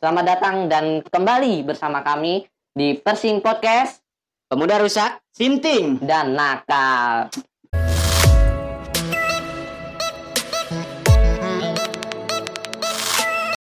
[0.00, 4.02] Selamat datang dan kembali bersama kami di Persing Podcast
[4.50, 6.02] Pemuda rusak, Sinting.
[6.02, 7.30] dan Nakal.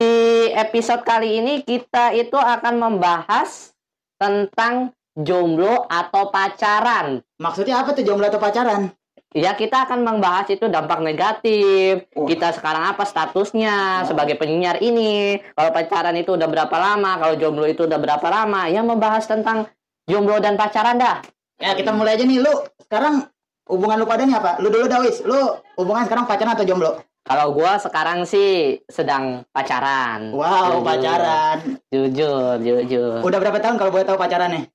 [0.02, 0.16] Di
[0.58, 3.78] episode kali ini kita itu akan membahas
[4.18, 7.24] tentang jomblo atau pacaran.
[7.40, 8.94] Maksudnya apa tuh jomblo atau pacaran?
[9.30, 12.10] Ya kita akan membahas itu dampak negatif.
[12.18, 12.26] Wah.
[12.26, 15.38] Kita sekarang apa statusnya sebagai penyiar ini.
[15.54, 18.66] Kalau pacaran itu udah berapa lama, kalau jomblo itu udah berapa lama.
[18.74, 19.70] Yang membahas tentang
[20.10, 21.22] jomblo dan pacaran dah.
[21.62, 22.54] Ya kita mulai aja nih lu.
[22.82, 23.30] Sekarang
[23.70, 24.58] hubungan lu pada nih apa?
[24.58, 25.22] Lu dulu Dawis.
[25.22, 26.98] Lu hubungan sekarang pacaran atau jomblo?
[27.30, 30.34] Kalau gua sekarang sih sedang pacaran.
[30.34, 30.90] Wow, Jujur.
[30.90, 31.58] pacaran.
[31.94, 33.22] Jujur, jujur.
[33.22, 34.66] Udah berapa tahun kalau boleh tahu pacarannya?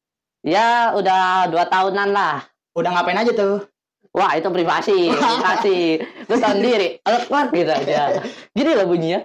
[0.44, 2.44] Ya udah dua tahunan lah.
[2.76, 3.64] Udah ngapain aja tuh?
[4.12, 5.98] Wah itu privasi, privasi.
[6.30, 8.22] Lu tahu sendiri, banget gitu aja.
[8.54, 9.24] Gini loh bunyinya.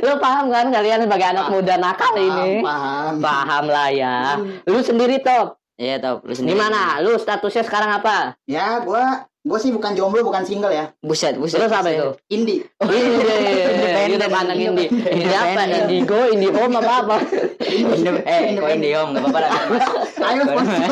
[0.00, 2.62] Lu paham kan kalian sebagai anak muda nakal ini?
[2.64, 3.12] Paham.
[3.20, 4.16] Paham lah ya.
[4.64, 5.58] Lu sendiri top.
[5.76, 6.56] Iya tau, lu sendiri.
[6.56, 7.04] Gimana?
[7.04, 8.40] Lu statusnya sekarang apa?
[8.48, 10.90] Ya, gua gua sih bukan jomblo, bukan single ya.
[10.98, 11.62] Buset, buset.
[11.62, 12.10] Terus apa itu?
[12.34, 12.66] Indie.
[12.82, 14.90] Ini kita pandang ini.
[14.90, 15.62] Ini apa?
[15.86, 17.16] Indigo, Indihome apa apa?
[17.62, 19.50] Indo- eh, kok Indiom, gak apa-apa lah.
[20.26, 20.78] Ayo sponsor.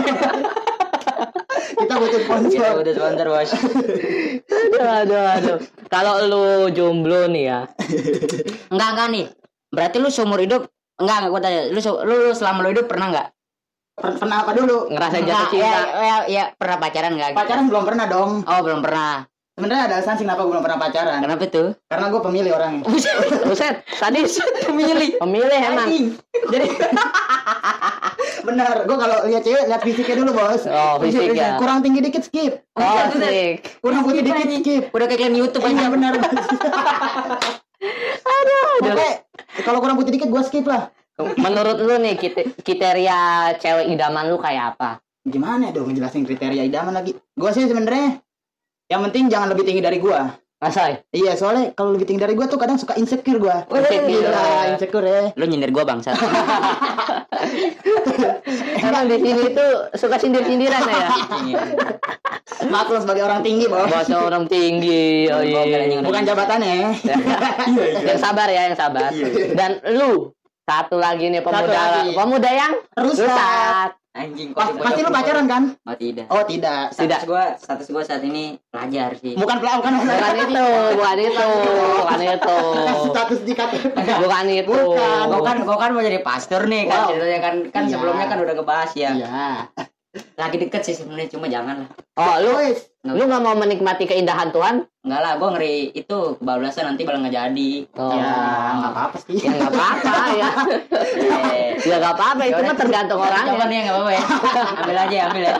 [1.74, 2.72] Kita butuh Kita sponsor.
[2.80, 3.50] udah sponsor, bos.
[3.50, 5.58] Aduh, aduh, aduh.
[5.90, 7.58] Kalau lu jomblo nih ya,
[8.70, 9.26] Enggak, enggak nih.
[9.74, 11.60] Berarti lu seumur hidup Enggak, enggak, gua tanya.
[11.74, 13.33] Lu, lu selama lu hidup pernah enggak?
[13.94, 14.90] Per- Pernah apa dulu?
[14.90, 15.66] ngerasain jatuh cinta.
[15.70, 17.30] Ya, ya, ya, pernah pacaran enggak?
[17.30, 17.38] gitu?
[17.38, 18.30] Pacaran belum pernah dong.
[18.42, 19.22] Oh, belum pernah.
[19.54, 21.22] Sebenarnya ada alasan sih kenapa belum pernah pacaran.
[21.22, 21.78] Kenapa tuh?
[21.86, 22.82] Karena gue pemilih orangnya.
[23.46, 24.42] Buset, sadis.
[24.66, 25.22] Pemilih.
[25.22, 25.88] Pemilih emang.
[26.50, 26.66] Jadi
[28.50, 30.66] benar, gue kalau lihat cewek lihat fisiknya dulu bos.
[30.66, 31.54] Oh, fisik ya.
[31.62, 32.66] Kurang tinggi dikit skip.
[32.74, 33.78] Oh, asik.
[33.78, 34.84] Kurang putih dikit skip.
[34.90, 35.86] Udah kayak YouTube Iya aja.
[35.86, 36.12] benar.
[38.84, 39.10] Oke,
[39.62, 40.90] kalau kurang putih dikit gue skip lah.
[41.14, 42.18] Menurut lu nih
[42.58, 43.18] kriteria
[43.62, 44.98] cewek idaman lu kayak apa?
[45.22, 47.14] Gimana dong ngejelasin kriteria idaman lagi?
[47.14, 48.18] Gue sih sebenarnya
[48.90, 50.20] yang penting jangan lebih tinggi dari gue.
[50.64, 51.04] Masai.
[51.12, 53.56] Iya, soalnya kalau lebih tinggi dari gue tuh kadang suka insecure gue.
[53.68, 54.08] Insecure.
[54.08, 55.22] Gila, insecure ya.
[55.36, 56.16] Lu nyindir gua bangsa.
[58.80, 61.08] Emang di sini tuh suka sindir-sindiran ya?
[62.72, 63.92] Maaf lo sebagai orang tinggi, bos.
[63.92, 65.28] Bahasa orang tinggi.
[65.28, 66.00] Oh, iya.
[66.00, 66.96] Bukan jabatannya.
[68.08, 69.12] yang sabar ya, yang sabar.
[69.52, 70.32] Dan lu
[70.64, 72.10] satu lagi nih pemuda lagi.
[72.12, 73.90] pemuda yang Rusak.
[74.14, 75.62] Anjing, Pas- pasti lu pacaran kan?
[75.82, 76.30] Oh, tidak.
[76.30, 76.94] Oh, tidak.
[76.94, 79.34] Status gua, status gua saat ini pelajar sih.
[79.34, 81.48] Bukan pelakukan bukan itu, bukan itu,
[81.98, 82.58] bukan itu.
[83.10, 83.90] status di KTP.
[83.90, 84.70] Bukan itu.
[84.70, 86.88] Bukan, Gua kan, gua kan mau jadi pastor nih Wow.
[86.88, 87.90] kan ceritanya kan kan Iya.
[87.90, 89.10] sebelumnya kan udah ngebahas ya.
[89.12, 89.42] Iya.
[90.38, 91.88] Lagi deket sih sebenarnya cuma jangan lah.
[92.14, 92.50] Oh, lu
[93.04, 94.88] Wes, lu nggak mau menikmati keindahan Tuhan?
[95.04, 97.70] Enggak lah, gua ngeri itu kebablasan nanti malah nggak jadi.
[97.94, 98.10] Oh.
[98.10, 98.32] ya
[98.74, 99.36] nggak apa-apa sih.
[99.36, 100.50] Ya nggak apa-apa ya.
[100.88, 103.64] Eh, Ya nggak apa-apa itu mah tergantung Coba orangnya.
[103.66, 104.22] nih nggak apa-apa ya.
[104.74, 105.54] Ambil aja, ambil ya.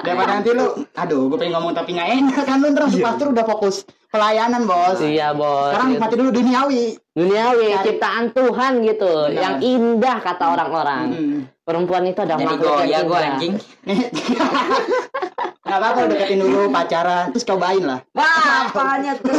[0.00, 3.44] Daripada nanti lu, aduh, gue pengen ngomong tapi nggak enak kan lu terus pastor udah
[3.44, 5.00] fokus pelayanan bos.
[5.00, 5.72] Iya bos.
[5.72, 6.84] Sekarang nikmati dulu duniawi.
[7.10, 9.40] Duniawi, Cari- ciptaan Tuhan gitu, Benar.
[9.40, 11.04] yang indah kata orang-orang.
[11.10, 11.38] Hmm.
[11.60, 13.30] Perempuan itu ada Jadi makhluk gua yang ya gua indah.
[13.30, 13.54] anjing.
[15.70, 18.02] Nggak apa-apa lu deketin dulu pacaran, terus cobain lah.
[18.10, 19.38] Wah, apanya tuh?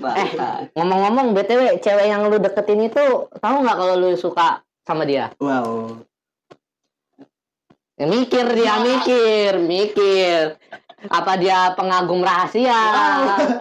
[0.20, 0.30] Eh,
[0.72, 5.28] ngomong-ngomong btw, cewek yang lu deketin itu tahu nggak kalau lu suka sama dia?
[5.36, 6.00] Wow.
[8.00, 10.56] Ya, mikir dia, mikir, mikir.
[11.12, 12.80] Apa dia pengagum rahasia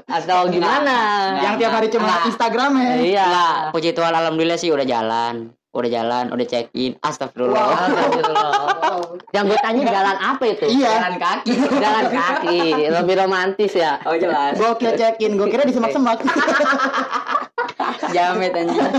[0.08, 0.98] atau gimana?
[1.44, 2.24] Yang tiap hari cuma.
[2.28, 2.92] Instagram ya.
[3.00, 3.30] Iya.
[3.76, 5.52] Puji Tuhan alhamdulillah sih udah jalan.
[5.70, 6.98] Udah jalan, udah check in.
[7.06, 7.62] Astagfirullah.
[7.62, 7.78] Wow.
[7.78, 8.54] Astagfirullah.
[8.80, 9.22] Wow.
[9.36, 10.66] Yang gue tanya jalan apa itu?
[10.66, 10.92] Iya.
[10.98, 11.54] Jalan kaki.
[11.78, 12.60] Jalan kaki,
[12.90, 14.02] lebih romantis ya.
[14.02, 14.58] Oh jelas.
[14.58, 16.26] Gue kira check-in, gue kira di semak-semak.
[18.16, 18.90] Jamet anjing.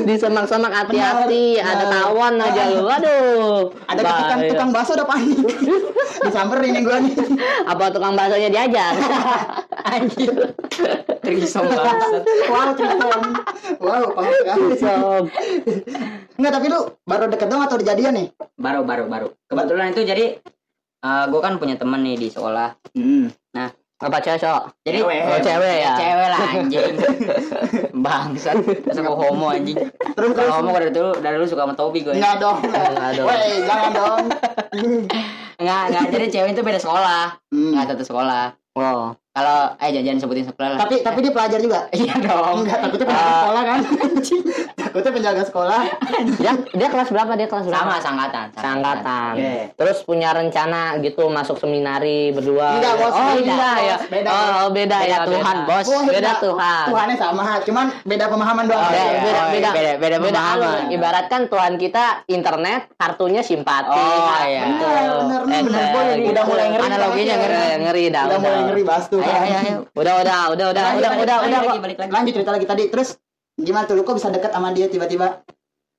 [0.00, 2.88] Di semak-semak hati-hati, ada tawon aja lu.
[2.88, 3.68] Aduh.
[3.86, 4.48] Ada Bahaya.
[4.48, 5.36] tukang bakso udah panik.
[6.24, 7.14] Disamperin yang gue nih.
[7.68, 8.96] Apa tukang baksonya diajar?
[9.92, 10.32] Anjing.
[11.20, 12.22] Trisom bangsat.
[12.48, 13.20] Wow, Tristan.
[13.80, 14.64] Wow, panik sekali.
[14.80, 15.24] Sob.
[16.40, 18.28] Enggak, tapi lu baru deket dong atau jadian nih?
[18.56, 19.28] Baru baru baru.
[19.48, 20.24] Kebetulan itu jadi
[21.00, 22.76] eh gue kan punya temen nih di sekolah.
[22.96, 23.32] Hmm.
[24.00, 24.40] Apa cewek?
[24.40, 24.62] Sok?
[24.88, 25.20] Jadi Cewek.
[25.28, 25.92] Oh, cewek ya?
[25.92, 26.94] Cewek lah anjing.
[28.04, 28.56] Bangsat.
[28.64, 29.76] Gue homo anjing.
[30.16, 30.48] Terus terus.
[30.48, 32.16] Kalau homo dari dulu dari dulu suka sama Tobi gue.
[32.16, 32.64] Enggak dong.
[32.96, 33.28] Enggak dong.
[33.28, 34.22] Woi, jangan dong.
[35.60, 36.04] Enggak, enggak.
[36.16, 37.24] Jadi cewek itu beda sekolah.
[37.52, 37.76] Hmm.
[37.76, 38.56] Enggak satu sekolah.
[38.80, 39.12] Oh.
[39.30, 40.78] Kalau eh jangan sebutin sekolah lah.
[40.82, 41.86] Tapi tapi dia pelajar juga.
[41.94, 42.56] Iya dong.
[42.60, 43.38] Enggak, takutnya penjaga Ah.
[43.38, 43.80] sekolah kan.
[44.80, 45.80] Takutnya penjaga sekolah.
[46.40, 47.32] Dia dia kelas berapa?
[47.34, 47.80] Dia kelas berapa?
[47.80, 48.46] Sama sangkatan.
[48.52, 49.32] Seangkatan.
[49.32, 49.54] Oke.
[49.72, 52.76] Terus punya rencana gitu masuk seminari berdua.
[52.76, 53.12] Enggak, Bos.
[53.12, 53.96] Oh, Beda, beda ya.
[53.96, 54.08] Bos.
[54.10, 55.18] Beda, oh, beda, Beda ya.
[55.24, 55.68] Tuhan, beda.
[55.70, 55.86] Bos.
[55.86, 56.84] Wah, Beda Tuhan.
[56.86, 58.82] Tuhannya sama, cuman beda pemahaman doang.
[58.84, 59.20] Beda, iya.
[59.20, 60.58] beda, Oh, beda, beda- beda pemahaman.
[60.58, 63.94] anu, Ibaratkan Tuhan kita internet, kartunya simpati.
[63.94, 64.62] Oh, iya.
[64.66, 65.80] Bener, bener, nih, bener.
[65.80, 66.30] Eh, Boy, gitu.
[66.30, 66.82] udah mulai ngeri.
[66.84, 67.36] Analoginya ya.
[67.38, 68.24] ngeri, ngeri dah.
[68.26, 69.19] Udah mulai ngeri bahas tuh.
[69.20, 69.76] Ayo, ayo, ayo.
[69.92, 71.38] Udah, udah, udah, udah, udah, udah, udah.
[71.40, 71.82] lagi, kok.
[71.82, 72.10] balik lagi.
[72.10, 72.84] Lanjut cerita lagi tadi.
[72.88, 73.08] Terus
[73.54, 75.44] gimana tuh lu kok bisa deket sama dia tiba-tiba?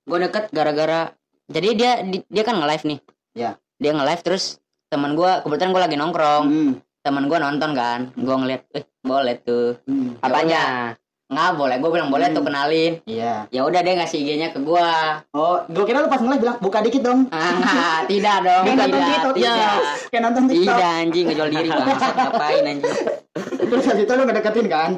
[0.01, 1.13] Gue deket gara-gara
[1.45, 2.99] jadi dia di- dia kan nge-live nih.
[3.35, 3.51] Ya.
[3.77, 4.57] Dia nge-live terus
[4.87, 6.45] teman gue kebetulan gue lagi nongkrong.
[6.47, 6.71] Hmm.
[7.01, 7.99] Teman gue nonton kan.
[8.13, 9.77] Gue ngeliat, eh boleh tuh.
[9.83, 10.15] Hmm.
[10.21, 10.95] Apanya?
[11.31, 11.75] Nggak boleh.
[11.79, 12.49] Gue bilang boleh tuh Hmm.
[12.51, 12.93] kenalin.
[13.07, 13.47] Iya.
[13.47, 14.87] Ya udah dia ngasih IG-nya ke gue.
[15.31, 17.31] Oh, gue kira lu pas mulai bilang buka dikit dong.
[17.31, 18.63] Ah, tidak dong.
[18.67, 18.99] Kayak nonton.
[19.01, 19.33] TikTok.
[19.39, 19.79] Tidak.
[20.11, 20.65] Kayak nonton TikTok.
[20.67, 22.95] Tidak anjing ngejual diri bangsat ngapain anjing.
[23.71, 24.91] Terus habis itu lu ngedeketin kan?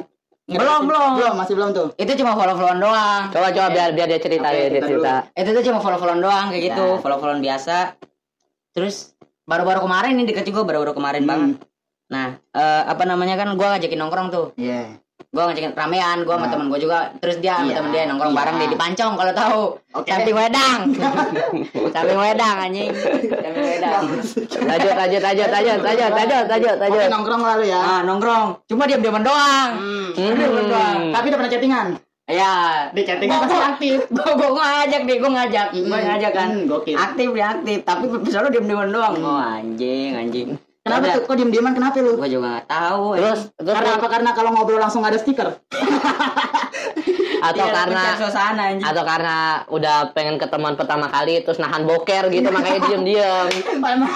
[0.44, 1.10] Belum, belum.
[1.16, 1.88] Belum, masih belum tuh.
[1.96, 3.22] Itu cuma follow-followan doang.
[3.30, 5.14] Coba, coba biar biar dia cerita, Oke, biar dia cerita.
[5.32, 7.00] Itu tuh cuma follow-followan doang kayak gitu, Ya.
[7.00, 7.76] follow-followan biasa.
[8.74, 9.14] Terus
[9.44, 11.30] baru-baru kemarin nih deket juga baru-baru kemarin Hmm.
[11.30, 11.50] banget.
[12.04, 14.46] Nah, eh, apa namanya kan gua ngajakin nongkrong tuh.
[14.58, 15.00] Iya.
[15.30, 16.52] Gua ngajakin ramean, gua sama Nah.
[16.54, 16.98] temen gua juga.
[17.18, 18.38] Terus dia sama Iya, temen dia nongkrong iya.
[18.38, 19.62] bareng di Pancong kalau tahu.
[19.92, 20.06] Oke.
[20.06, 20.78] Samping wedang.
[21.94, 22.90] Samping wedang anjing.
[23.34, 24.02] Samping wedang.
[24.64, 27.08] Lanjut, lanjut, lanjut, lanjut, lanjut, lanjut, lanjut, Oke, lanjut.
[27.10, 27.80] nongkrong lalu ya.
[27.80, 28.46] Ah, nongkrong.
[28.64, 29.70] Cuma diam-diaman doang.
[29.74, 30.08] Hmm.
[30.14, 30.68] Hmm.
[30.70, 30.98] Doang.
[31.10, 31.86] Tapi udah pernah chattingan?
[32.24, 32.52] Ya,
[32.88, 33.94] Di chattingan pasti aktif.
[34.14, 36.48] gua gua ngajak deh, gua ngajak, gua Hmm, ngajak kan.
[36.48, 36.96] hmm, gokil.
[36.96, 39.14] Aktif dia aktif, tapi selalu diam-diaman doang.
[39.14, 39.26] Hmm.
[39.26, 40.48] Oh anjing, anjing.
[40.84, 41.22] Kenapa tuh?
[41.24, 42.12] Kok diem-dieman kenapa lu?
[42.14, 43.04] Gua juga nggak tahu.
[43.16, 44.06] Terus, terus Karena apa?
[44.06, 45.48] Karena kalau ngobrol langsung ada stiker.
[47.44, 48.84] atau Iya, karena suasana anjing.
[48.84, 49.36] atau karena
[49.68, 53.48] udah pengen ketemuan pertama kali terus nahan boker gitu makanya diem-diem.
[53.74, 54.06] Sama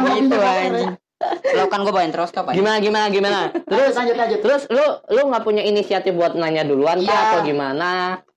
[0.04, 0.90] gitu pindah anjing.
[1.52, 2.52] Lo kan gua bawain terus apa?
[2.52, 3.40] Gimana gimana gimana?
[3.68, 4.40] Terus Terus lanjut lanjut.
[4.40, 7.24] terus lu lu nggak punya inisiatif buat nanya duluan kah Iya.
[7.30, 7.90] atau gimana?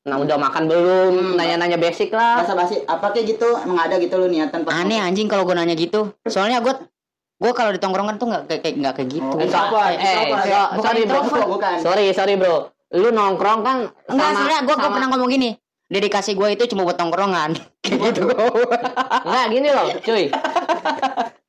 [0.04, 1.14] Nah udah makan belum?
[1.16, 1.36] Hmm.
[1.36, 2.44] Nanya-nanya basic lah.
[2.44, 5.56] Basa basi apa kayak gitu emang ada gitu lu niatan pas Aneh anjing kalau gua
[5.56, 6.12] nanya gitu.
[6.24, 6.76] Soalnya gua
[7.36, 9.28] gua kalau di tongkrongan tuh nggak kayak kayak- nggak kayak gitu.
[9.28, 10.46] Oh, Eh, Introvert, eh, introvert.
[10.46, 11.76] so- Bukan sorry bro, bukan.
[11.80, 12.56] sorry sorry bro.
[12.94, 15.50] Lu nongkrong kan Enggak, sama- sebenarnya gua, gua sama- pernah ngomong gini.
[15.86, 17.52] Dedikasi gua itu cuma buat tongkrongan.
[17.84, 18.26] Kayak gitu.
[19.20, 20.26] Enggak gini loh, cuy.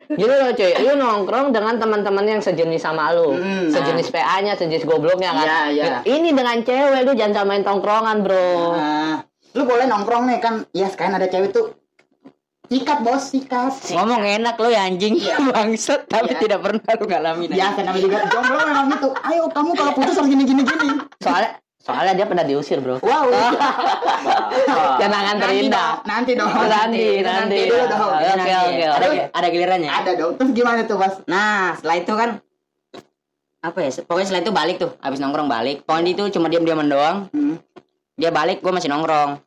[0.07, 3.35] Gini loh cuy, lu nongkrong dengan teman-teman yang sejenis sama lu.
[3.35, 5.47] Hmm, sejenis PA-nya, sejenis gobloknya kan.
[5.47, 5.97] Iya, iya.
[6.03, 8.53] Ini dengan cewek lu jangan samain tongkrongan, Bro.
[8.75, 9.17] Nah,
[9.53, 10.55] lu boleh nongkrong nih kan.
[10.71, 11.73] Ya sekarang ada cewek tuh.
[12.75, 13.71] Sikat bos, sikat.
[13.95, 15.15] Ngomong enak lo ya anjing.
[15.15, 15.39] Iya.
[15.55, 16.43] Bangsat tapi Iya.
[16.43, 17.49] tidak pernah lu ngalamin.
[17.55, 19.09] Ya, namanya juga jomblo memang gitu.
[19.23, 20.89] Ayo kamu kalau putus harus gini gini gini.
[21.23, 22.99] Soalnya soalnya dia pernah diusir, Bro.
[22.99, 23.31] Wow.
[25.01, 26.03] Kenangan terindah.
[26.03, 26.51] Nanti dong.
[26.51, 27.59] Nanti, Itu nanti.
[27.71, 28.11] dulu dong.
[28.11, 29.21] Oke, Nanti, oke, Ada, oke.
[29.31, 29.91] ada gilirannya.
[29.95, 30.33] Ada dong.
[30.35, 31.15] Terus gimana tuh, Mas?
[31.31, 32.31] Nah, setelah itu kan
[33.63, 33.91] apa ya?
[34.03, 35.87] Pokoknya setelah itu balik tuh, habis nongkrong balik.
[35.87, 37.17] Pokoknya itu cuma diam-diaman doang.
[37.31, 37.55] Hmm.
[38.19, 39.39] Dia balik, gua masih nongkrong.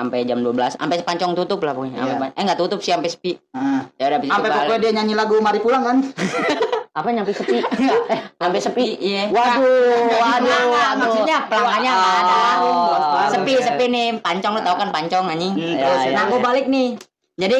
[0.00, 2.00] Sampai jam 12, sampai pancong tutup lah pokoknya.
[2.00, 2.38] Sampai Iya.
[2.40, 3.32] eh enggak tutup sih sampai sepi.
[3.52, 5.96] Nah, Ya udah sampai pokoknya dia nyanyi lagu Mari Pulang kan?
[6.96, 7.60] Apa nyampe sepi?
[8.16, 8.96] eh, nyampe sepi.
[8.96, 9.28] Iya.
[9.28, 10.96] Waduh, waduh, waduh.
[11.04, 12.40] maksudnya pelanggannya nggak ada.
[12.64, 14.08] Oh, sepi, sepi nih.
[14.18, 15.52] Pancong lu tau kan pancong anjing.
[15.54, 16.96] Hmm, Ya, ya, nah, gua balik nih.
[17.36, 17.58] Jadi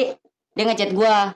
[0.57, 1.31] dia ngechat gua.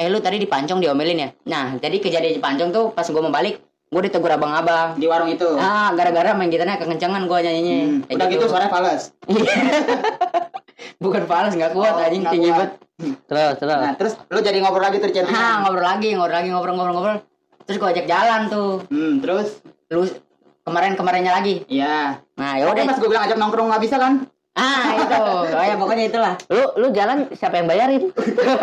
[0.00, 1.28] Eh lu tadi di pancong diomelin ya?
[1.44, 3.60] Nah, jadi kejadian di pancong tuh pas gua mau balik,
[3.90, 4.96] gua ditegur abang-abang.
[4.96, 5.46] Di warung itu.
[5.58, 7.76] Ah, gara-gara main gitarnya kekencangan gua nyanyinya.
[7.76, 7.98] Hmm.
[8.06, 9.04] Kayak Udah gitu suaranya fals.
[11.04, 12.70] Bukan falas nggak kuat Oh, anjing tinggi banget.
[13.00, 13.78] Terus, terus.
[13.80, 15.32] Nah, terus lu jadi ngobrol lagi chattingan.
[15.32, 17.18] Ah, ngobrol lagi, ngobrol lagi, ngobrol-ngobrol-ngobrol.
[17.68, 18.72] Terus gua ajak jalan tuh.
[18.88, 19.60] Hmm, terus
[19.90, 20.06] Lu
[20.62, 21.66] kemarin-kemarinnya lagi.
[21.66, 22.22] Iya.
[22.38, 22.86] Nah, ya udah.
[22.86, 24.22] pas gue bilang ajak nongkrong nggak bisa kan?
[24.58, 25.22] Ah, itu.
[25.54, 26.34] Oh ya pokoknya itulah.
[26.50, 28.10] Lu lu jalan siapa yang bayarin?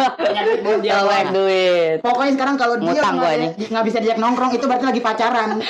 [0.84, 1.00] Dia.
[1.32, 2.03] Duit.
[2.03, 5.63] Pokoknya sekarang kalau dia nggak bisa diajak nongkrong itu berarti lagi pacaran.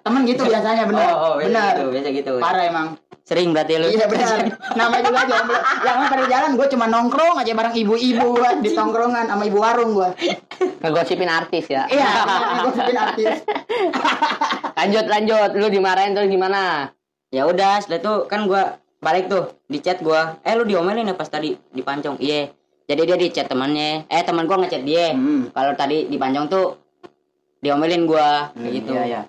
[0.00, 1.08] Temen gitu biasanya bener.
[1.12, 1.68] Oh, oh, biasa bener.
[1.68, 2.32] gitu, biasa gitu.
[2.40, 2.88] Parah emang.
[3.28, 3.86] Sering berarti lu.
[3.92, 4.38] Iya benar.
[4.72, 5.60] Namanya juga jomblo.
[5.86, 8.28] Yang pada jalan gue cuma nongkrong aja bareng ibu-ibu
[8.64, 10.10] di tongkrongan sama ibu warung gue.
[10.80, 11.84] Ngegosipin artis ya.
[11.92, 12.08] Iya,
[12.64, 13.36] gue bikin artis.
[14.80, 15.50] Lanjut, lanjut.
[15.60, 16.88] Lu dimarahin terus gimana?
[17.28, 20.42] Ya udah, setelah itu kan gua balik tuh di chat gua.
[20.42, 22.18] Eh lu diomelin ya pas tadi di pancong.
[22.18, 22.50] Iya.
[22.88, 24.10] Jadi dia di chat temannya.
[24.10, 25.14] Eh teman gua ngechat dia.
[25.14, 25.54] Hmm.
[25.54, 26.66] Kalau tadi di pancong tuh
[27.62, 28.92] diomelin gua kayak gitu.
[28.94, 29.22] Iya, iya.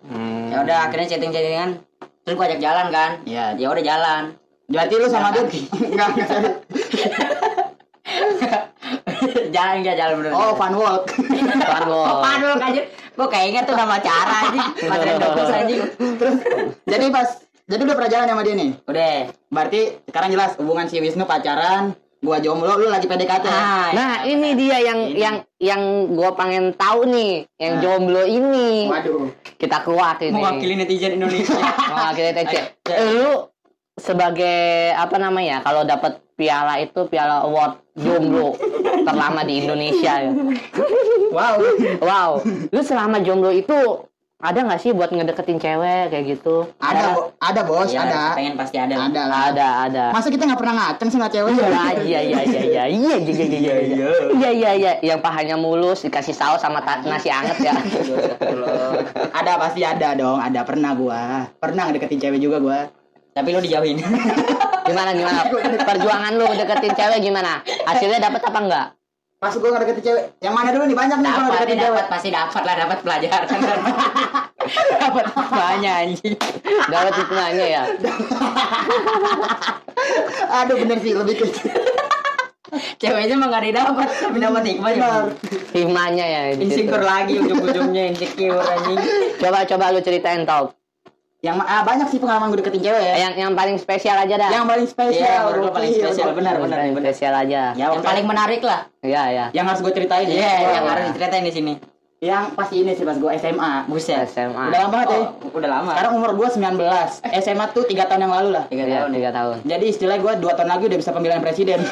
[0.50, 1.70] Ya udah akhirnya chatting-chattingan.
[2.26, 3.12] Terus gua ajak jalan kan.
[3.26, 3.46] Iya.
[3.58, 4.24] Ya udah jalan.
[4.70, 6.10] Berarti lu sama dia enggak
[9.56, 10.32] jalan enggak jalan bener.
[10.34, 11.10] Oh, fun walk.
[11.70, 12.02] Tuan lo.
[12.06, 12.82] Oh, padul aja.
[13.18, 14.54] Gua kayak inget tuh nama cara
[15.18, 15.82] dokus anjing.
[15.98, 16.36] Terus
[16.86, 17.28] jadi pas
[17.70, 18.72] jadi udah pernah jalan sama dia nih.
[18.84, 19.16] Udah.
[19.48, 23.48] Berarti sekarang jelas hubungan si Wisnu pacaran, Gua jomblo, lu lagi PDKT.
[23.48, 25.16] Ah, Nah, ini dia yang Ini.
[25.16, 27.82] yang yang gua pengen tahu nih, yang Nah.
[27.82, 28.92] jomblo ini.
[28.92, 29.32] Waduh.
[29.56, 30.36] Kita keluar ini.
[30.36, 31.56] mewakili netizen Indonesia.
[31.96, 32.54] Mewakili TC.
[33.16, 33.48] Lu
[33.96, 34.60] sebagai
[35.00, 35.64] apa namanya?
[35.64, 38.56] Kalau dapat piala itu piala award jomblo
[39.08, 40.32] terlama di Indonesia ya.
[41.32, 41.56] Wow.
[42.04, 42.32] Wow.
[42.68, 43.76] Lu selama jomblo itu
[44.39, 46.63] ada nggak sih buat ngedeketin cewek kayak gitu?
[46.79, 48.22] Ada, Bo- ada bos, Iya, ada.
[48.39, 48.96] pengen pasti ada.
[48.96, 49.39] Ada lah.
[49.51, 50.03] Ada, ada.
[50.15, 51.51] Masa kita nggak pernah ngaceng sih sama cewek?
[51.60, 55.19] Ah, iya iya iya iya iya iya iya iya iya iya iya iya iya yang
[55.19, 57.75] pahanya mulus dikasih saus sama nasi anget ya
[59.36, 61.51] ada pasti ada dong, ada pernah gua.
[61.60, 62.79] Pernah ngedeketin cewek juga gua.
[63.36, 64.00] Tapi lo dijauhin.
[64.89, 65.46] gimana gimana
[65.89, 68.86] perjuangan lu deketin cewek gimana hasilnya dapat apa enggak
[69.39, 71.00] Pas gua ngedeketin cewek, yang mana dulu nih?
[71.00, 71.96] Banyak nih ngedeketin nih, cewek.
[71.96, 72.05] dapat.
[72.12, 73.48] Pasti dapat lah dapat pelajaran.
[74.69, 76.36] Dapat banyak anjing.
[76.91, 77.84] Dapat hikmahnya ya?
[80.62, 81.46] Aduh bener sih lebih ke
[83.01, 85.24] ceweknya mah gak didapat tapi dapat hikmah Benar.
[85.74, 89.00] hikmahnya ya insecure lagi ujung-ujungnya insecure anjing.
[89.41, 90.78] Coba coba lu ceritain top
[91.39, 93.15] Yang ah, banyak sih pengalaman gue deketin cewek ya.
[93.17, 96.51] yang yang paling spesial aja dah Yang paling Iya, spesial, menurut gua paling spesial, benar,
[96.51, 97.05] Yang benar, paling benar.
[97.08, 100.69] spesial aja Ya, yang paling menarik lah iya ya Yang harus gue ceritain iya ya.
[100.75, 101.74] yang harus diceritain di sini
[102.19, 103.74] Yang pasti ini sih pas gue SMA.
[103.88, 105.15] buset SMA Udah lama banget ya.
[105.15, 106.75] Oh, udah lama Sekarang umur gue 19.
[107.39, 108.63] SMA tuh 3 tahun yang lalu lah.
[108.67, 111.79] tiga Iya, tahun tiga tahun Jadi istilahnya gue 2 tahun lagi udah bisa pemilihan presiden.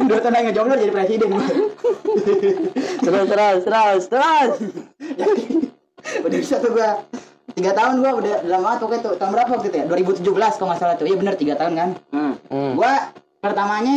[0.00, 1.28] 2 tahun lagi ngejomblo jadi presiden
[3.00, 4.52] terus terus terus terus
[6.24, 6.90] udah bisa tuh gue.
[7.54, 9.14] 3 tahun gue udah lama banget pokoknya tuh.
[9.18, 9.86] Tahun berapa waktu itu ya?
[9.88, 11.06] 2017 kalau nggak salah tuh.
[11.06, 11.88] Iya bener 3 tahun kan.
[12.14, 12.34] hmm.
[12.48, 12.72] hmm.
[12.78, 12.92] Gue
[13.40, 13.96] pertamanya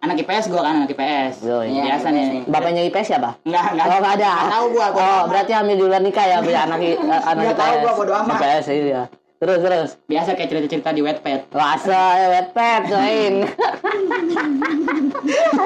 [0.00, 1.34] anak IPS gue kan anak IPS.
[1.44, 1.82] Oh, iya.
[1.92, 2.26] Biasa nih.
[2.48, 3.86] bapaknya IPS siapa Enggak, enggak.
[3.86, 4.32] Oh nggak ada.
[4.32, 4.86] Nggak tahu gua.
[4.90, 5.26] bodo Oh amat.
[5.28, 8.38] berarti ambil di luar nikah ya punya anak eh, anak Nggak tahu gua, bodo amat.
[8.40, 9.02] IPS iya.
[9.40, 9.90] Terus terus.
[10.04, 11.40] biasa kayak cerita-cerita di Wattpad.
[11.48, 13.34] Rasa ya wetpad join.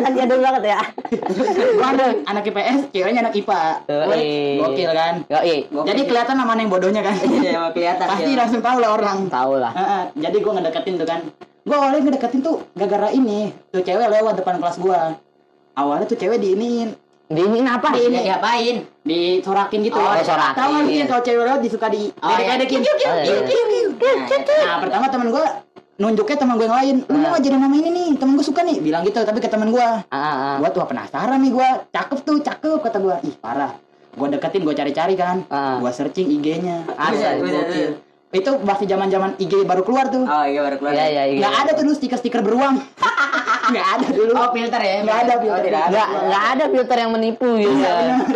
[0.04, 0.80] Anak jadul banget ya.
[1.80, 3.62] Gua anak, anak IPS, ceweknya anak IPA.
[4.60, 5.14] Gokil kan?
[5.26, 5.56] Yoi.
[5.66, 7.16] Jadi kelihatan mana yang bodohnya kan?
[7.16, 8.38] iya emang kelihatan Pasti ya.
[8.38, 9.18] langsung tahu lah orang.
[9.26, 9.72] Tahu lah.
[9.72, 11.20] Heeh, jadi gua ngedeketin tuh kan.
[11.64, 13.48] Gua awalnya ngedeketin tuh gara-gara ini.
[13.72, 15.16] Tuh cewek lewat depan kelas gua.
[15.74, 16.92] Awalnya tuh cewek diinin,
[17.24, 17.88] Diinin apa?
[17.88, 19.96] Di- Dia diapain disorakin gitu.
[19.96, 20.54] Oh, disorakin.
[20.54, 22.60] Tahu nggak sih kalau cewek lewat disuka di Oh, iya.
[22.60, 23.40] iya.
[24.60, 25.63] Nah, pertama teman gua
[25.94, 26.96] nunjuknya teman gue yang lain.
[27.06, 28.82] Lu mau jadi nama ini nih, temen gue suka nih.
[28.82, 30.02] Bilang gitu, tapi ke temen gua.
[30.10, 30.56] Ah, ah, ah.
[30.58, 31.86] Gua tuh penasaran nih gua.
[31.90, 33.16] Cakep tuh, cakep kata gua.
[33.22, 33.72] Ih, parah.
[34.14, 35.46] Gua deketin, gua cari-cari kan.
[35.50, 35.78] Ah.
[35.78, 36.82] Gua searching IG-nya.
[36.98, 37.14] Asal.
[37.14, 37.88] Buset, buset, Gokil.
[37.94, 38.12] buset.
[38.34, 40.26] Itu masih zaman-zaman IG baru keluar tuh.
[40.26, 41.38] oh iya baru keluar Iya iya iya.
[41.38, 42.82] Nggak ada tuh dulu stiker-stiker beruang.
[43.72, 44.32] Nggak ada dulu.
[44.36, 45.62] oh filter ya Nggak ada oh, filter.
[45.64, 47.72] tidak ada Nggak nggak ada filter yang menipu gitu.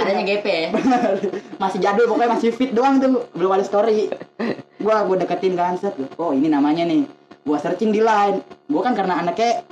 [0.00, 0.68] adanya GP ya
[1.62, 4.08] masih jadul pokoknya masih fit doang tuh belum ada story
[4.84, 7.04] gua gua deketin kan set oh ini namanya nih
[7.48, 8.44] gua searching di line.
[8.68, 9.64] Gua kan karena anaknya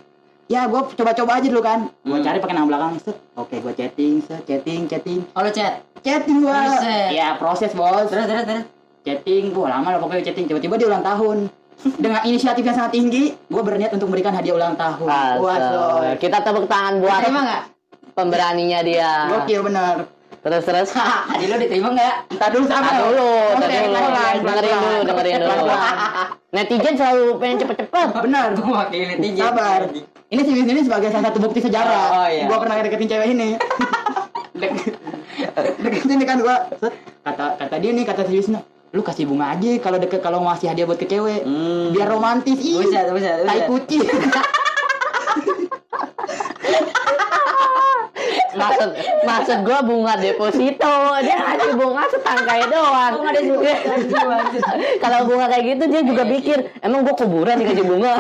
[0.49, 1.93] ya gua coba-coba aja dulu kan.
[2.01, 2.25] Gua Hmm.
[2.25, 3.17] cari pakai nama belakang set.
[3.37, 4.41] Oke gua chatting set.
[4.43, 5.21] Chatting chatting.
[5.31, 5.85] Oh lo chat?
[6.01, 6.57] Chatting gua.
[6.57, 7.13] Buset.
[7.13, 8.09] ya proses bos.
[8.09, 8.65] Terus terus terus.
[9.05, 9.53] Chatting.
[9.53, 10.49] Gua lama lah pokoknya chatting.
[10.49, 11.53] Tiba-tiba dia ulang tahun.
[11.77, 15.05] Dengan inisiatif yang sangat tinggi gua berniat untuk memberikan hadiah ulang tahun.
[15.05, 16.17] Wah, Asal.
[16.17, 17.63] Kita tepuk tangan buat terima nggak?
[18.17, 19.29] pemberaninya dia.
[19.29, 20.09] gokil bener
[20.47, 20.91] Terus terus.
[21.35, 23.31] hadiah lo diterima nggak Entar dulu sabar dulu, dulu.
[23.59, 25.67] Dengerin dulu, dengerin dulu.
[26.55, 28.09] Netizen selalu pengen cepet-cepet.
[28.23, 29.81] bener Gua mewakili netizen Sabar.
[30.31, 32.07] Ini sih ini sebagai salah satu bukti sejarah.
[32.15, 32.47] Oh, oh, iya.
[32.47, 33.49] Gua pernah deketin cewek ini.
[34.63, 34.95] Dek-
[35.83, 36.71] deketin kan gua.
[36.79, 36.95] Set.
[37.27, 38.63] Kata kata dia nih kata si Wisnu,
[38.95, 41.43] lu kasih bunga aja kalau deket kalau ngasih hadiah buat ke cewek.
[41.43, 41.91] Hmm.
[41.91, 42.55] Biar romantis.
[42.63, 43.43] Buset, buset.
[43.43, 44.07] Tai kucing.
[48.57, 48.91] Maksud
[49.23, 50.97] maksud gua bunga deposito.
[51.21, 53.13] Dia ngasih bunga setangkai doang.
[53.21, 54.21] Bunga deposito,
[55.05, 58.15] Kalau bunga kayak gitu dia juga pikir, emang gua kuburan dikasih bunga.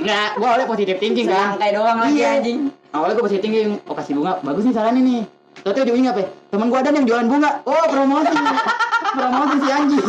[0.00, 1.54] Enggak, gua awalnya positif thinking kan.
[1.54, 2.30] Selangkai doang lagi Iya.
[2.40, 2.58] anjing
[2.94, 5.22] Awalnya gua positif thinking, oh kasih bunga, bagus nih sarannya nih.
[5.54, 6.20] Tapi ujungnya apa?
[6.20, 6.28] ya?
[6.50, 7.50] Temen gua ada nih yang jualan bunga.
[7.64, 8.34] Oh, promosi.
[9.18, 10.04] promosi si anjing.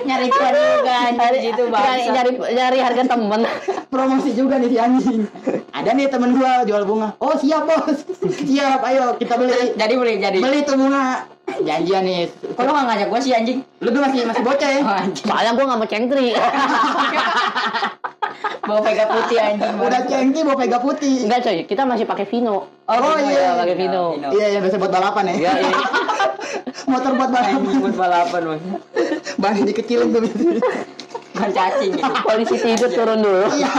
[0.00, 3.40] Nyari cuan juga Nyari, gitu nyari, bang nyari, nyari harga temen.
[3.90, 5.20] promosi juga nih si anjing.
[5.74, 7.18] Ada nih temen gua jual bunga.
[7.18, 7.98] Oh siap bos,
[8.46, 8.80] siap.
[8.86, 9.74] Ayo kita beli.
[9.74, 11.26] jadi boleh jadi Beli tuh bunga.
[11.50, 12.30] Janjian nih.
[12.30, 14.80] kok lo nggak ngajak gua sih anjing Lu tuh masih masih bocah ya.
[14.86, 16.26] oh, anjing Soalnya gua gak mau cengtri.
[18.60, 21.14] bawa pega putih anjing Udah cengki bawa pega putih.
[21.26, 22.68] Enggak coy, kita masih pakai Vino.
[22.86, 23.56] Oh, iya.
[23.56, 24.04] pakai Vino.
[24.30, 25.34] Iya iya biasa buat balapan ya.
[25.36, 25.74] Iya, iya.
[26.92, 27.60] Motor buat balapan.
[27.78, 28.60] buat balapan bang
[29.42, 30.60] Ban dikecilin tuh biasanya.
[31.30, 33.44] bukan cacing gitu Polisi tidur turun dulu.
[33.54, 33.72] Iya.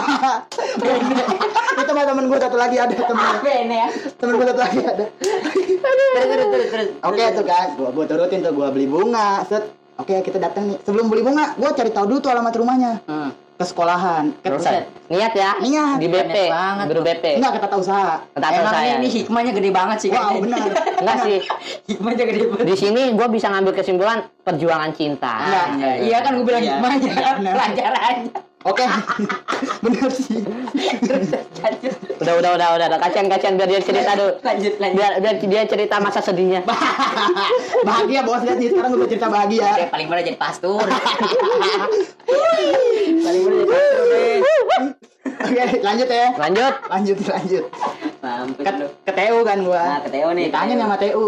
[1.82, 3.22] Itu mah temen gua satu lagi ada temen.
[3.22, 3.88] apa ini ya
[4.18, 5.06] Temen gua satu lagi ada.
[5.12, 9.66] terus terus terus terus Oke tuh kan, gua gua turutin tuh gua beli bunga, set.
[10.00, 10.78] Oke kita datang nih.
[10.82, 12.92] Sebelum beli bunga, gua cari tahu dulu tuh alamat rumahnya.
[13.06, 13.30] Hmm.
[13.62, 14.24] Ke sekolahan.
[14.42, 14.50] Ke.
[15.08, 15.52] Niat ya?
[15.62, 15.98] Niat.
[16.02, 16.34] Di BP.
[16.34, 16.86] Niat banget.
[16.90, 17.26] Guru BP.
[17.38, 18.14] Enggak ke tata usaha.
[18.34, 18.98] Tata Emang usaha.
[18.98, 20.10] ini hikmahnya gede banget sih.
[20.10, 20.66] Wow, benar.
[21.02, 21.38] Enggak sih.
[21.88, 22.66] hikmahnya gede banget.
[22.66, 25.36] Di sini gue bisa ngambil kesimpulan perjuangan cinta.
[25.78, 26.74] Iya, iya kan gue bilang Iya.
[26.76, 28.32] hikmahnya, Iya, pelajarannya.
[28.62, 28.86] Oke.
[29.84, 30.46] bener sih.
[31.62, 32.98] Lanjut, Udah, udah, udah, udah.
[33.02, 34.38] Kasihan, kasihan biar dia cerita dulu.
[34.46, 34.98] lanjut, lanjut.
[35.02, 36.62] Biar, biar dia cerita masa sedihnya.
[37.88, 39.70] bahagia bos lihat nih sekarang gue cerita bahagia.
[39.74, 40.86] Dia paling mudah jadi pastor.
[43.26, 44.38] paling mudah jadi pastor deh.
[45.42, 46.28] Oke, lanjut ya.
[46.38, 46.74] Lanjut.
[46.86, 47.66] Lanjut, lanjut.
[48.22, 48.72] Mampus Ke,
[49.10, 49.82] ke TU kan gua.
[49.82, 51.26] Nah, ke TU nih, Ditanya sama TU.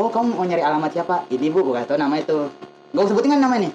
[0.00, 1.28] Oh, kamu mau nyari alamat siapa?
[1.28, 2.48] Ini bu, gua gak tau nama itu.
[2.96, 3.72] Gak usah sebutin kan namanya nih.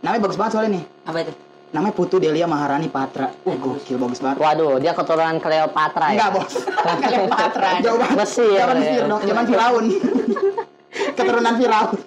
[0.00, 0.84] Namanya bagus banget soalnya nih.
[1.04, 1.32] Apa itu?
[1.70, 3.30] Namanya Putu Delia Maharani Patra.
[3.46, 4.42] Uh, gokil bagus banget.
[4.42, 6.14] Waduh, dia keturunan Cleopatra ya?
[6.18, 6.54] Enggak, bos.
[7.06, 7.70] Cleopatra.
[7.78, 8.16] Jauh banget.
[8.18, 8.82] Mesir, Zaman ya.
[8.82, 9.86] Mesir dong, zaman Firaun.
[11.18, 11.98] Keturunan Firaun.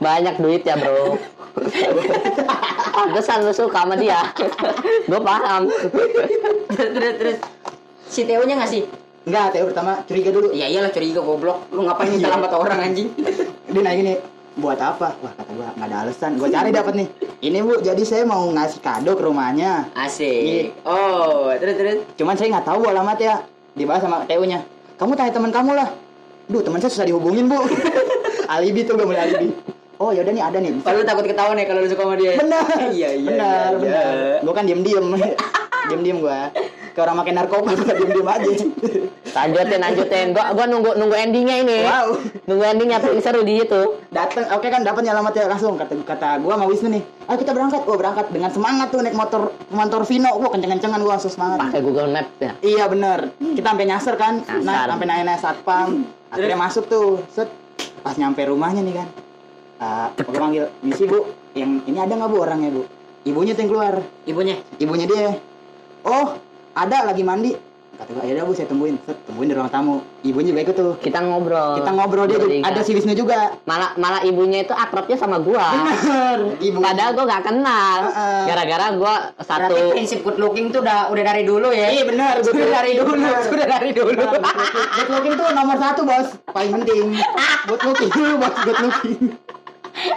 [0.00, 1.20] Banyak duit ya, bro.
[2.96, 4.32] Pantesan lu suka sama dia.
[5.04, 5.68] Gue paham.
[6.72, 7.38] terus, terus, terus.
[8.08, 8.82] Si Teo-nya nggak sih?
[9.28, 10.48] Enggak, TU pertama curiga dulu.
[10.56, 11.68] Iya iyalah curiga goblok.
[11.68, 13.12] Lu ngapain minta alamat orang anjing?
[13.68, 14.14] Dia nanya gini,
[14.58, 15.14] buat apa?
[15.22, 16.30] Wah, kata gua nggak ada alasan.
[16.36, 17.08] Gua cari dapat nih.
[17.38, 19.86] Ini bu, jadi saya mau ngasih kado ke rumahnya.
[19.94, 20.74] Asik.
[20.82, 21.98] Oh, terus terus.
[22.18, 23.46] Cuman saya nggak tahu bu alamatnya.
[23.78, 24.66] Dibahas sama TU-nya.
[24.98, 25.88] Kamu tanya teman kamu lah.
[26.50, 27.62] Duh, teman saya susah dihubungin, Bu.
[28.54, 29.54] alibi tuh gue mulai alibi.
[29.98, 30.72] Oh, yaudah nih ada nih.
[30.78, 30.86] Bisa.
[30.86, 32.32] Kalau lu takut ketahuan ya kalau lu suka sama dia.
[32.38, 32.64] Bener.
[32.96, 33.28] Iya iya.
[33.28, 34.38] Bener, iya, iya.
[34.42, 35.06] Gue kan diem-diem.
[35.90, 36.50] diem-diem gua.
[36.98, 38.50] Kayak orang makan narkoba, gua diem-diem aja.
[39.30, 40.26] Lanjutin, lanjutin.
[40.34, 41.78] Gua, gua nunggu nunggu endingnya ini.
[41.86, 42.18] Wow.
[42.50, 44.02] Nunggu endingnya paling seru di itu.
[44.10, 47.02] Dateng, oke kan dapat alamatnya langsung kata kata gua sama Wisnu nih.
[47.30, 47.86] Ayo kita berangkat.
[47.86, 50.26] Wah, berangkat dengan semangat tuh naik motor motor Vino.
[50.42, 51.70] Wah, kenceng-kencengan gua langsung semangat.
[51.70, 52.52] Pakai Google Map ya.
[52.66, 54.66] Iya bener Kita sampai nyasar kan Nyasar.
[54.66, 55.88] nah, Sampai nanya satpam
[56.34, 57.46] Akhirnya masuk tuh Set
[58.02, 59.08] Pas nyampe rumahnya nih kan
[59.78, 62.82] uh, Gue panggil Misi bu Yang ini ada nggak bu orangnya bu
[63.22, 63.94] Ibunya tuh yang keluar
[64.26, 64.56] Ibunya.
[64.82, 65.30] Ibunya dia
[66.02, 66.40] Oh
[66.78, 67.52] ada lagi mandi
[67.98, 70.76] Kata gue ya udah bu saya tungguin Set tungguin di ruang tamu Ibunya juga ikut
[70.78, 71.82] tuh Kita ngobrol.
[71.82, 72.70] Kita ngobrol dia juga Bertiga.
[72.70, 75.66] Ada si Wisnu juga Malah malah ibunya itu akrabnya sama gua.
[75.74, 77.98] Bener Ibu Padahal gua gak kenal.
[78.06, 78.42] Heeh.
[78.54, 81.90] Gara-gara gua Berarti satu prinsip good looking tuh udah udah dari dulu ya.
[81.90, 83.18] Iya bener Sudah dari dulu,
[83.50, 84.22] sudah dari dulu.
[84.94, 87.18] Good looking tuh nomor satu bos Paling penting
[87.66, 89.18] Good looking dulu bos Good looking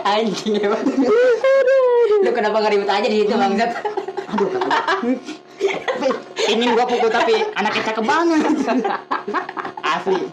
[0.06, 0.62] Anjing.
[2.22, 3.72] Lu kenapa gak ribut aja di situ bangsat?
[4.32, 5.18] Aduh,
[6.52, 8.42] ingin gua pukul tapi anaknya cakep banget.
[9.82, 10.24] Asli.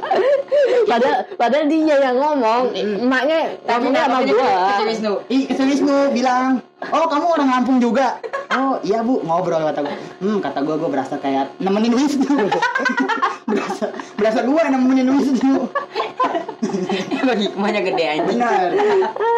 [0.87, 4.55] padahal padahal dia yang ngomong, emaknya ngomongnya sama gua.
[4.87, 5.13] Wisnu.
[5.29, 9.95] Ih, Wisnu bilang, "Oh, kamu orang Lampung juga?" "Oh, iya, Bu." Ngobrol kata gua.
[10.19, 12.27] Hmm, kata gua gua berasa kayak nemenin Wisnu.
[13.51, 15.67] berasa berasa gua yang nemenin Wisnu.
[17.19, 18.39] Emang hikmahnya gede anjing.
[18.39, 18.69] Benar.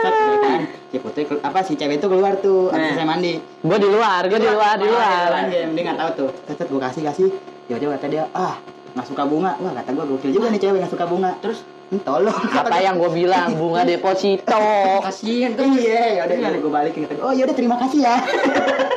[0.02, 0.60] Set, kan.
[0.90, 2.96] Si putri apa si cewek itu keluar tuh habis Nah.
[2.96, 3.32] saya mandi.
[3.60, 5.28] Gua di luar, gua di luar, di luar.
[5.48, 6.30] Game, dia nggak tahu tuh.
[6.46, 7.28] Set, gue kasih kasih.
[7.66, 8.56] Tiba-tiba kata dia, ah
[8.92, 9.54] nggak suka bunga.
[9.58, 11.30] Wah kata gue gokil juga nih cewek nggak suka bunga.
[11.38, 12.38] Terus "Hmm, tolong.
[12.54, 14.62] Apa yang gua bilang bunga deposito.
[15.02, 15.66] Kasihan tuh.
[15.74, 18.14] Iya, ya udah gue balikin kata Oh yaudah terima kasih ya.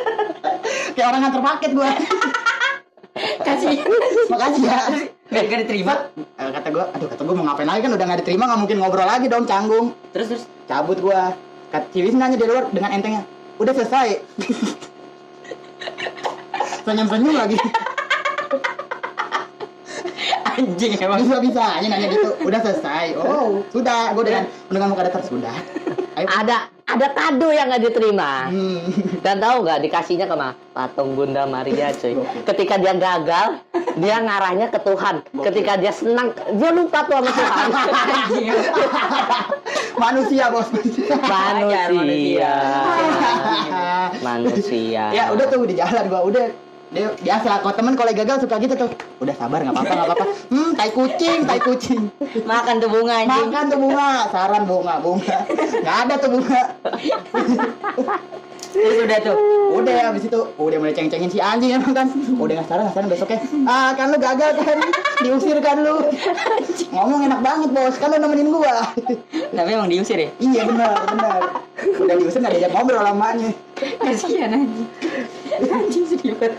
[0.94, 1.92] Kayak orang nganter paket gue.
[3.42, 3.88] Kasihan.
[4.30, 4.80] Makasih ya.
[5.34, 5.94] Gak gak diterima.
[6.14, 8.78] Eh, kata gue, aduh kata gue mau ngapain lagi kan udah nggak diterima nggak mungkin
[8.78, 9.98] ngobrol lagi dong canggung.
[10.14, 11.22] Terus terus Cabut gue.
[11.74, 13.26] Kata Ciwis nanya di luar dengan entengnya.
[13.58, 14.22] Udah selesai.
[16.86, 17.58] Senyum-senyum lagi.
[20.58, 21.20] Anjing emang.
[21.26, 22.30] Bisa bisa aja nanya gitu.
[22.46, 23.06] Udah selesai.
[23.18, 24.14] Oh, sudah.
[24.14, 25.56] Gue dengan dengan muka datar sudah.
[26.14, 26.28] Ayo.
[26.30, 28.52] Ada ada kado yang gak diterima.
[28.52, 28.86] Hmm.
[29.26, 30.54] Dan tahu nggak dikasihnya ke mana?
[30.76, 32.14] Patung Bunda Maria cuy.
[32.46, 33.62] Ketika dia gagal,
[33.98, 35.16] dia ngarahnya ke Tuhan.
[35.42, 37.68] Ketika dia senang, dia lupa tuh sama Tuhan.
[39.94, 40.68] Manusia bos.
[40.74, 41.82] manusia.
[41.94, 42.54] manusia.
[44.20, 45.04] Manusia.
[45.14, 46.46] ya udah tuh di jalan gua udah
[46.94, 48.90] dia biasa kalau temen kalau gagal suka gitu tuh.
[49.18, 50.26] Udah sabar nggak apa-apa nggak apa-apa.
[50.54, 52.14] Hmm tai kucing tai kucing.
[52.46, 53.50] Makan tuh bunga anjing.
[53.50, 55.38] makan tuh bunga saran bunga bunga.
[55.82, 56.62] Nggak ada tuh bunga.
[58.74, 59.38] Terus udah tuh.
[59.74, 62.08] udah ya abis itu udah mulai ceng-cengin si anjing emang kan.
[62.38, 63.40] Udah nggak saran nggak saran besoknya.
[63.66, 64.78] Ah kan lu gagal kan?
[65.26, 65.98] Diusir kan lu.
[66.94, 67.98] Ngomong enak banget bos.
[67.98, 68.94] Kan lu nemenin gua.
[69.50, 70.30] Tapi emang diusir ya?
[70.38, 71.42] iya benar benar.
[71.98, 74.88] Udah diusir nggak diajak ngobrol lamanya Kasihan anjing.
[75.64, 76.56] Anjing sedih banget.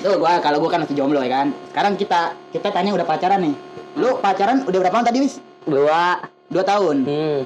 [0.00, 1.46] Tuh gua kalau gua kan masih jomblo ya kan.
[1.68, 3.54] Sekarang kita kita tanya udah pacaran nih.
[3.94, 5.34] Lu pacaran udah berapa tahun tadi, Wis?
[5.64, 6.18] Dua.
[6.48, 6.96] Dua tahun.
[7.04, 7.40] Hmm.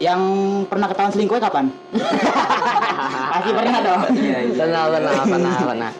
[0.00, 0.20] Yang
[0.66, 1.66] pernah ketahuan selingkuhnya kapan?
[3.32, 4.00] Pasti pernah dong.
[4.56, 5.92] Pernah, pernah, pernah, pernah.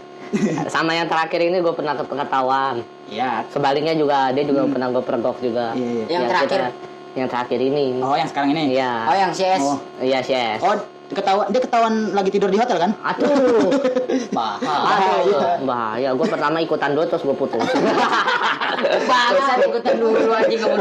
[0.71, 2.81] Sama yang terakhir ini gue pernah ketahuan.
[3.11, 3.45] Iya.
[3.51, 5.75] Sebaliknya juga dia juga pernah gue pergok juga.
[5.75, 6.05] Iya, iya.
[6.09, 6.49] Yang Ya, terakhir?
[6.49, 6.75] kita-
[7.15, 7.99] yang terakhir ini.
[7.99, 8.79] Oh, yang sekarang ini.
[8.79, 8.93] Iya.
[9.11, 9.61] Oh yang CS.
[9.61, 9.79] Oh.
[9.99, 10.59] Iya, yes.
[10.63, 10.79] Oh,
[11.11, 12.95] ketahuan dia ketahuan lagi tidur di hotel kan?
[13.03, 13.67] Aduh,
[14.37, 15.27] Bahaya.
[15.27, 16.09] aduh, bahaya.
[16.15, 17.59] Gue pertama ikutan dulu terus gue putus.
[19.11, 20.79] Bangsat ikutan dulu anjing kamu.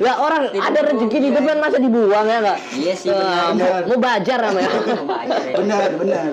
[0.00, 2.58] Ya orang ada rezeki di depan masa dibuang ya nggak?
[2.72, 3.52] Iya sih benar.
[3.52, 4.70] mau, mau bajar namanya.
[5.04, 5.54] Baca ya.
[5.60, 6.24] Bener, bener.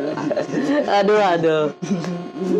[0.87, 1.63] aduh, aduh.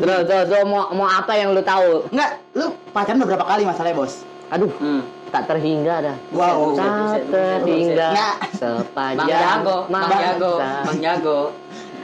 [0.04, 2.08] Terus, terus, terus, mau, mau apa yang lu tahu?
[2.12, 4.13] Enggak, lu pacaran udah berapa kali masalahnya, Bos?
[4.52, 5.02] Aduh, Hmm.
[5.34, 6.17] Tak terhingga dah.
[6.30, 6.78] Wow.
[6.78, 8.36] Tak terhingga Nggak.
[8.62, 10.10] sepanjang Bang Jago, Bang.
[10.13, 11.39] Jago, Bang Jago.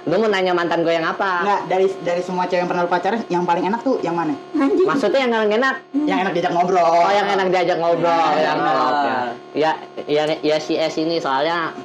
[0.09, 1.45] Lu mau nanya mantan gue yang apa?
[1.45, 4.33] Enggak, dari dari semua cewek yang pernah lu pacaran, yang paling enak tuh yang mana?
[4.57, 5.75] Maksudnya yang paling enak?
[5.93, 6.81] Yang enak diajak ngobrol.
[6.81, 8.41] Oh, yang enak diajak ngobrol, Iya.
[8.41, 9.13] yang oke.
[9.53, 9.71] Ya,
[10.09, 11.77] ya, ya si S ini soalnya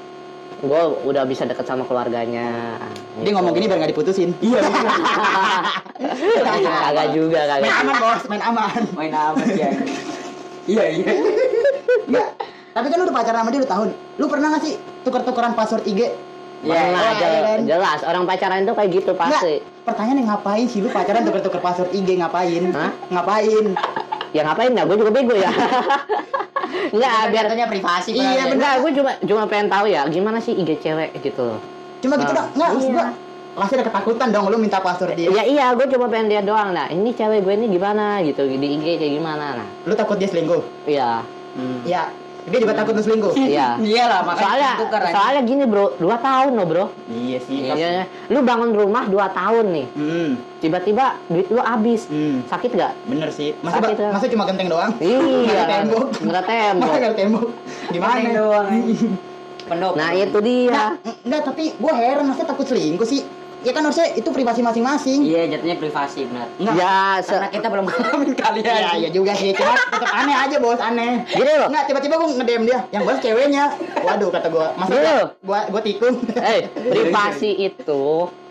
[0.64, 2.80] gue udah bisa deket sama keluarganya.
[3.20, 4.32] Dia ngomong gini biar gak diputusin.
[4.40, 4.64] Iya.
[6.64, 7.80] kagak juga, main kagak.
[7.84, 8.80] aman, Bos, main aman.
[8.96, 9.60] Main apa sih
[10.64, 11.12] Iya, iya.
[12.04, 12.28] Enggak.
[12.74, 13.88] Tapi kan lu udah pacaran sama dia udah tahun.
[14.16, 16.00] Lu pernah gak sih tuker-tukeran password IG?
[16.64, 17.58] Ya, Iya, aja, iya kan?
[17.68, 19.60] jelas orang pacaran itu kayak gitu pasti.
[19.60, 19.84] Enggak.
[19.84, 22.62] Pertanyaannya ngapain sih lu pacaran tuker-tuker password IG ngapain?
[22.70, 22.90] Hah?
[23.10, 23.64] Ngapain?
[24.32, 24.82] Ya ngapain ya?
[24.82, 25.52] Gue juga bego ya.
[26.94, 28.42] Enggak, biar Katanya privasi Iya.
[28.48, 31.60] Enggak, gue cuma cuma pengen tahu ya gimana sih IG cewek gitu.
[32.00, 32.48] Cuma gitu Ah, dong.
[32.54, 33.06] Maksud iya.
[33.54, 35.30] Pasti ada ketakutan dong lu minta password dia.
[35.30, 36.74] Ya iya, gue cuma pengen lihat doang.
[36.74, 39.62] Nah, ini cewek gue ini gimana gitu di IG kayak gimana?
[39.62, 40.62] Nah, Lu takut dia selingkuh?
[40.84, 41.22] iya.
[41.54, 41.86] Hmm.
[41.86, 42.10] Iya.
[42.44, 43.32] Dia juga takut lu selingkuh.
[43.40, 43.78] Iya.
[43.78, 45.86] Iyalah, makanya Soalnya tukar soalnya gini, Bro.
[45.96, 46.86] Dua tahun loh, Bro.
[47.08, 47.56] Iya sih.
[47.64, 49.86] Iya, lu bangun rumah dua tahun nih.
[49.94, 50.30] Hmm.
[50.60, 52.10] Tiba-tiba duit lu habis.
[52.10, 52.42] Hmm.
[52.44, 52.92] Sakit gak?
[53.06, 53.54] Bener sih.
[53.62, 54.10] Masa Sakit, ya?
[54.12, 54.90] masa cuma genteng doang?
[54.98, 55.18] Iya.
[55.46, 56.06] Nggak ada tembok.
[56.20, 56.82] Nggak ada tembok.
[56.82, 57.46] Masa nggak ada tembok?
[57.88, 58.28] Gimana?
[58.34, 58.66] Doang.
[59.64, 59.96] Pendopo.
[59.96, 60.68] Nah, itu dia.
[60.68, 60.90] Nah,
[61.24, 63.24] enggak, tapi gua heran masa takut selingkuh sih?
[63.64, 65.24] Ya kan harusnya itu privasi masing-masing.
[65.24, 66.46] Iya, jatuhnya privasi benar.
[66.54, 66.74] Enggak.
[66.74, 68.90] Ya, se- Karena kita belum ngalamin kali Iya, ya.
[68.94, 69.50] iya juga sih.
[69.50, 70.76] Cuma tetap aneh aja, Bos.
[70.78, 71.24] Aneh.
[71.26, 71.68] Gini loh.
[71.68, 72.78] Enggak, tiba-tiba gua nge-DM dia.
[72.90, 73.64] Yang balas ceweknya.
[73.98, 74.66] Waduh, kata gua.
[74.74, 75.26] Masa loh.
[75.40, 76.20] gua, gua tikung.
[76.36, 78.04] eh, privasi itu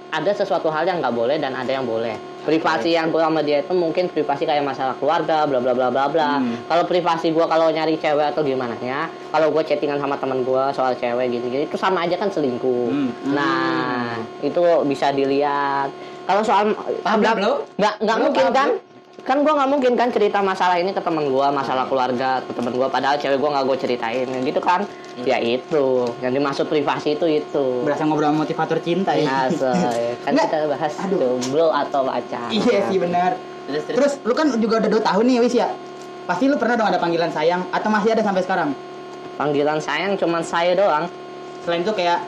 [0.09, 2.17] ada sesuatu hal yang nggak boleh dan ada yang boleh.
[2.43, 6.05] Privasi yang gua sama dia itu mungkin privasi kayak masalah keluarga, bla bla bla bla
[6.11, 6.31] bla.
[6.43, 6.67] Hmm.
[6.67, 10.75] Kalau privasi gua kalau nyari cewek atau gimana ya, kalau gua chattingan sama teman gua
[10.75, 12.91] soal cewek gini-gini itu sama aja kan selingkuh.
[12.91, 13.09] Hmm.
[13.31, 15.87] Nah, itu bisa dilihat.
[16.23, 16.71] Kalau soal
[17.03, 17.57] Paham belum?
[17.79, 18.69] nggak nggak mungkin kan?
[19.23, 22.75] Kan gua nggak mungkin kan cerita masalah ini ke teman gua, masalah keluarga ke teman
[22.75, 24.83] gua padahal cewek gua nggak gua ceritain gitu kan.
[25.23, 27.65] Ya itu, yang dimaksud privasi itu itu.
[27.87, 29.47] Berasa ngobrol motivator cinta ya.
[29.47, 30.17] Asoy.
[30.27, 30.47] Kan Nggak.
[30.51, 31.39] kita bahas Aduh.
[31.39, 32.49] jomblo atau pacaran.
[32.51, 33.37] Iya sih benar.
[33.69, 33.95] Terus, terus.
[33.95, 35.69] Terus lu kan juga udah 2 tahun nih Wis ya.
[36.27, 38.69] Pasti lu pernah dong ada panggilan sayang atau masih ada sampai sekarang?
[39.39, 41.07] Panggilan sayang cuman saya doang.
[41.63, 42.25] Selain itu kayak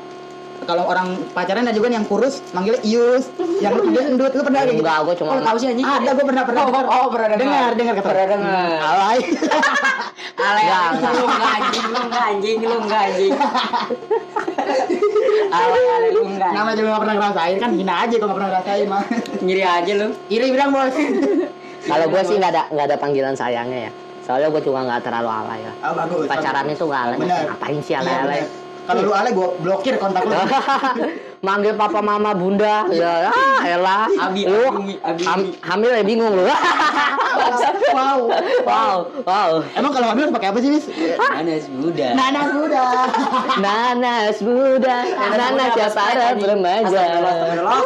[0.64, 3.28] kalau orang pacaran ada juga yang kurus manggilnya Ius,
[3.60, 4.80] yang dia endut, lu pernah gitu?
[4.80, 5.84] Enggak, gua cuma Oh, tahu sih anjing.
[5.84, 6.62] Ada, gua pernah pernah.
[6.64, 6.86] Oh, dengar.
[6.88, 7.42] oh, pernah dengar.
[7.44, 8.08] Dengar, dengar kata.
[8.08, 8.78] Pernah dengar.
[8.90, 9.20] Alay.
[10.36, 11.12] Enggak, ale, enggak.
[11.12, 13.32] lu enggak anjing, lu enggak anjing, lu enggak anjing.
[15.56, 16.52] Ale, ale, lu enggak.
[16.52, 19.04] Nama juga gak pernah ngerasain kan hina aja kalau gak pernah ngerasain mah.
[19.40, 20.08] Ngiri aja lu.
[20.28, 20.96] Iri bilang bos.
[21.86, 23.92] Kalau gue sih nggak ada nggak ada panggilan sayangnya ya.
[24.26, 25.76] Soalnya gue juga nggak terlalu alay lah.
[25.86, 26.26] Oh bagus.
[26.26, 27.18] Pacaran itu nggak alay.
[27.22, 27.42] Bener.
[27.46, 28.42] Ngapain sih Iya, alay-alay?
[28.42, 28.65] bener.
[28.86, 30.34] Kalau lu alay gua blokir kontak lu.
[31.46, 35.24] Manggil papa mama bunda ya ah elah Abi, lu abi, abi.
[35.24, 36.42] ham- hamil ya bingung lu
[37.94, 38.18] wow.
[38.66, 40.90] wow wow Emang kalau hamil pakai apa sih, Wis?
[40.90, 42.08] Nanas muda.
[42.18, 42.86] Nanas muda.
[43.62, 44.98] nanas muda
[45.38, 47.80] nanas ya para remaja Astagfirullah.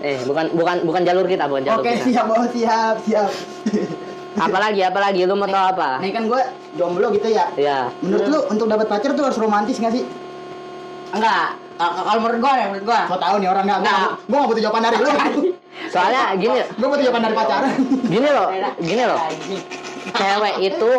[0.00, 3.28] eh bukan bukan bukan jalur kita bukan jalur Oke, kita siap, bos, siap, siap.
[4.32, 7.50] Apalagi apalagi lu mau tahu apa Nih kan gua jomblo gitu ya.
[7.54, 10.06] ya Menurut lu untuk dapat pacar tuh harus romantis gak sih?
[11.10, 11.58] Enggak.
[11.74, 13.00] Kalau kalau menurut gua ya, menurut gua.
[13.06, 13.78] Kau tahu nih orang nggak?
[13.78, 14.10] Gua, Nggak.
[14.22, 15.10] gua nggak butuh jawaban dari lu.
[15.88, 17.70] soalnya gini Gua butuh jawaban dari pacaran.
[18.04, 19.18] gini loh gini loh
[20.10, 20.90] cewek itu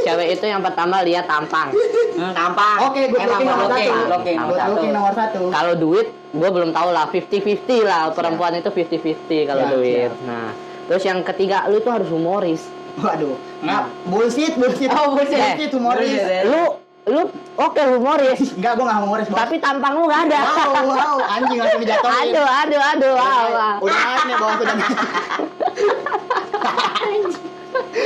[0.00, 1.70] cewek itu yang pertama lihat tampang
[2.14, 2.78] Hmm, tampang.
[2.86, 4.06] Oke, good Emang looking nomor satu.
[4.08, 4.36] looking.
[4.38, 4.82] Nomor satu.
[4.88, 5.40] nomor satu.
[5.50, 10.14] kalau duit gue belum tahu lah 50-50 lah perempuan itu 50-50 kalau Siap, duit siap.
[10.24, 10.48] nah
[10.84, 12.62] terus yang ketiga lu itu harus humoris
[12.94, 13.34] Waduh.
[13.58, 14.86] Nggak, bullshit, bullshit.
[14.86, 15.34] Oh, bullshit.
[15.34, 16.06] Bullshit, humoris.
[16.14, 16.46] Bullshit, ya.
[16.46, 16.62] lu
[17.04, 17.20] lu
[17.58, 19.36] oke humoris Enggak, gua nggak humoris, bos.
[19.36, 22.32] tapi tampang lu gak ada Wow, wow, anjing langsung dijatuhin.
[22.32, 23.76] aduh aduh aduh wow, wow.
[23.82, 24.56] Udah naik nih, bos.
[24.62, 24.76] Udah.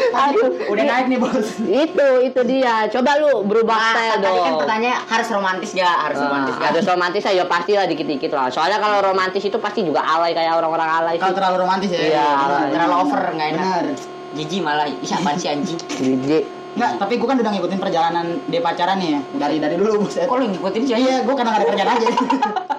[0.08, 1.48] aduh Udah naik nih, bos.
[1.62, 5.96] itu itu dia coba lu berubah Nah, style tadi dong kan pertanyaannya harus romantis gak?
[6.04, 6.68] Harus romantis Nah, gak?
[6.72, 10.54] harus romantis ya pasti lah dikit-dikit lah soalnya kalau romantis itu pasti juga alay kayak
[10.54, 12.00] orang-orang alay Kalau terlalu romantis ya.
[12.00, 12.26] Iya.
[12.72, 13.82] Terlalu over nggak enak.
[14.28, 14.84] Jijik malah.
[14.86, 15.78] Ih, apaan sih anjing?
[15.88, 19.20] jijik Enggak, tapi gua kan udah ngikutin perjalanan dia pacaran nih ya.
[19.34, 20.30] Dari dari dulu, buset.
[20.30, 20.94] Kok lu ngikutin sih?
[20.94, 22.08] Iya, gua karena gak ada kerjaan aja.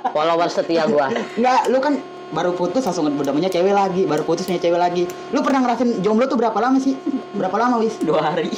[0.10, 1.94] follower setia gua Enggak, lu kan
[2.30, 5.04] baru putus langsung udah punya cewek lagi, baru putus punya cewek lagi.
[5.34, 6.94] Lu pernah ngerasain jomblo tuh berapa lama sih?
[7.34, 7.98] Berapa lama, Wis?
[8.08, 8.54] Dua hari.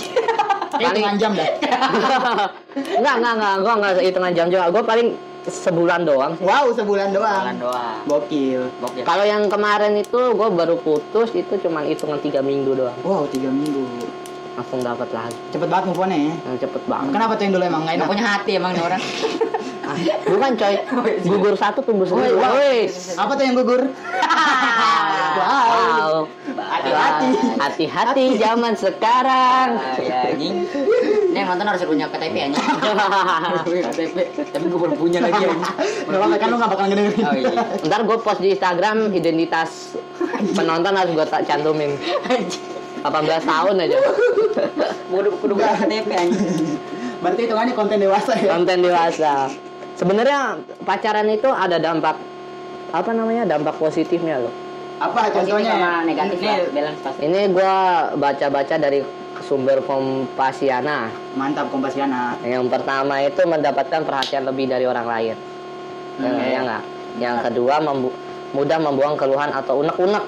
[0.72, 1.48] Kayak hitungan jam dah.
[3.00, 5.08] enggak enggak enggak gua enggak hitungan jam juga gua paling
[5.48, 6.34] sebulan doang.
[6.38, 7.44] Wow, sebulan doang.
[7.50, 7.98] Jalan doang.
[8.06, 8.62] Gokil.
[8.78, 9.04] Gokil.
[9.04, 12.98] Kalau yang kemarin itu gue baru putus itu cuman hitungan tiga minggu doang.
[13.02, 13.82] Wow, tiga minggu.
[14.54, 15.38] Langsung dapat lagi.
[15.50, 16.34] Cepet banget move on-nya ya.
[16.62, 17.12] Cepet banget.
[17.18, 19.02] Kenapa tuh yang dulu emang nggak punya hati emang orang.
[20.28, 20.76] Bukan coy.
[21.26, 22.36] Gugur satu tumbuh sendiri.
[22.36, 23.16] Woi, Wis.
[23.20, 23.82] Apa tuh yang gugur?
[25.32, 26.28] Wow.
[26.58, 27.28] Hati-hati.
[27.60, 29.80] Hati-hati zaman sekarang.
[29.80, 30.68] Ah, ya anjing.
[31.32, 32.66] Ini yang nonton harus punya KTP anjing.
[33.92, 34.16] KTP.
[34.52, 35.62] Tapi gue belum punya lagi anjing.
[36.12, 37.24] Gak apa-apa kan lu gak bakal ngedengerin.
[37.24, 37.64] Oh iya.
[37.88, 39.96] Ntar gue post di Instagram identitas
[40.56, 41.96] penonton harus gue tak cantumin.
[43.02, 43.08] 18
[43.48, 43.98] tahun aja.
[45.08, 46.76] Kudu kudu punya KTP anjing.
[47.22, 48.50] Berarti itu kan konten dewasa ya.
[48.58, 49.34] Konten dewasa.
[50.02, 52.18] Sebenarnya pacaran itu ada dampak
[52.90, 54.50] apa namanya dampak positifnya loh.
[54.98, 55.78] Apa contohnya?
[55.78, 56.58] sama negatif Ini lah.
[56.74, 57.20] Balance pasti.
[57.22, 57.74] Ini gue
[58.18, 59.00] baca-baca dari
[59.42, 61.06] sumber Kompasiana.
[61.38, 62.34] Mantap Kompasiana.
[62.42, 65.36] Yang pertama itu mendapatkan perhatian lebih dari orang lain.
[65.38, 65.46] Ya
[66.18, 66.42] Hmm, nggak?
[66.42, 66.50] iya.
[66.50, 66.84] Ya nggak?
[67.18, 68.16] Yang kedua membu-
[68.52, 70.26] mudah membuang keluhan atau unek-unek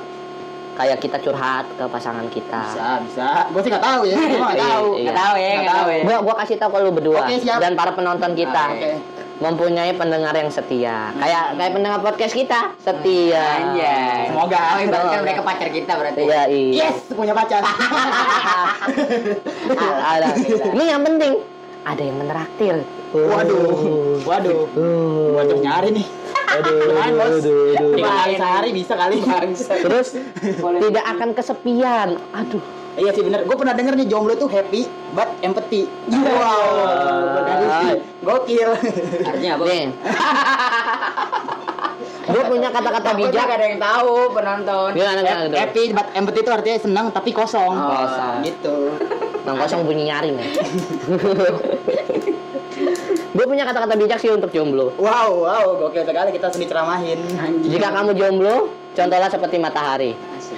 [0.73, 2.61] kayak kita curhat ke pasangan kita.
[2.67, 3.27] Bisa, bisa.
[3.49, 4.17] Gue sih gak tahu ya.
[4.17, 4.85] Gue gak Iya, tahu.
[4.91, 5.01] iya.
[5.03, 6.03] Nggak tahu ya, nggak tahu ya.
[6.21, 7.57] Gua kasih tahu ke lu berdua siap.
[7.57, 8.65] dan para penonton kita.
[8.71, 8.91] Oke.
[9.41, 11.09] Mempunyai pendengar yang setia.
[11.17, 13.41] Kayak kayak pendengar podcast kita, setia.
[13.41, 14.29] Anjay.
[14.29, 14.61] Semoga.
[14.61, 16.21] Oh, ibaratkan mereka pacar kita berarti.
[16.21, 16.89] Iya, iya.
[16.89, 17.65] Yes, punya pacar.
[20.13, 20.27] ada.
[20.37, 21.33] Ini yang penting
[21.83, 22.75] ada yang menraktir.
[23.11, 24.21] Waduh.
[24.23, 24.59] Waduh.
[25.33, 26.07] Gua ajak nyari nih.
[26.53, 27.41] Aduh, aduh,
[27.73, 27.97] aduh.
[27.97, 29.17] Kali sehari bisa kali.
[29.57, 30.07] Terus
[30.61, 32.09] tidak akan kesepian.
[32.37, 32.82] Aduh.
[32.93, 33.41] Iya sih bener.
[33.49, 34.85] Gue pernah denger nih jomblo tuh happy
[35.17, 35.89] but empathy.
[36.13, 37.41] Wow.
[37.41, 37.93] Dari sih.
[38.21, 38.69] Gokil.
[39.25, 39.63] Artinya apa?
[39.65, 39.85] Nih.
[42.23, 43.47] Gue punya kata-kata Bijak bijak.
[43.51, 44.89] ada yang tahu penonton.
[44.95, 45.59] Gimana gimana tuh?
[45.59, 47.73] Happy but empathy itu artinya senang tapi kosong.
[47.75, 47.91] Oh.
[47.91, 48.35] Kosong.
[48.47, 48.77] Gitu.
[49.43, 50.47] Bang kosong bunyi nyaring ya.
[53.33, 54.93] Gue punya kata-kata bijak sih untuk jomblo.
[55.01, 57.17] Wow, wow, gokil sekali kita sedih ceramahin.
[57.65, 60.13] Jika kamu jomblo, contohlah seperti matahari.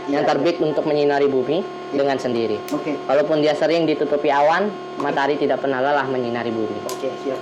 [0.10, 2.60] Yang terbit untuk menyinari bumi dengan sendiri.
[2.74, 2.98] Oke.
[3.08, 4.70] Walaupun dia sering ditutupi awan,
[5.00, 6.80] matahari tidak pernah lelah menyinari bumi.
[6.90, 7.40] Oke, siap.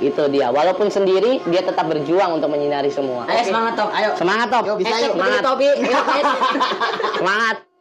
[0.00, 0.50] Itu dia.
[0.50, 3.24] Walaupun sendiri, dia tetap berjuang untuk menyinari semua.
[3.26, 3.90] Ayo semangat Top.
[3.92, 4.10] Ayo.
[4.16, 4.64] Semangat, Top.
[4.64, 5.14] Yo, bisa, Eh, yuk.
[5.16, 5.42] Semangat.
[5.42, 5.68] Tobi.
[7.18, 7.56] Semangat.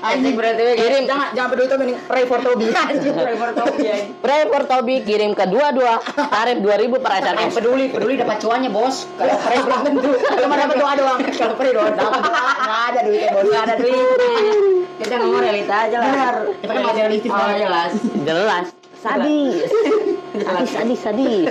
[0.00, 2.70] Anjing berarti kirim jangan jangan peduli tuh mending pray for Toby.
[2.90, 4.14] Anjing driver Tobi anjing.
[4.20, 5.98] Pray for Toby kirim ke dua-dua
[6.30, 7.52] tarif 2000 per Eh, SMS.
[7.52, 9.10] peduli, peduli dapat cuannya bos.
[9.16, 10.10] Kalau pray belum tentu.
[10.14, 11.18] Kalau mau dapat doa doang.
[11.26, 12.20] Kalau pray doang dapat.
[12.20, 13.42] Enggak ada duitnya, Bos.
[13.44, 14.06] Nggak ada duit.
[14.94, 16.06] Kita ngomong realita aja lah.
[16.06, 16.34] Benar.
[16.54, 17.92] Kita kan masih realistis Oh jelas.
[18.22, 18.66] Jelas.
[18.96, 19.68] Sadis.
[20.36, 21.48] Sadis, sadis, sadis.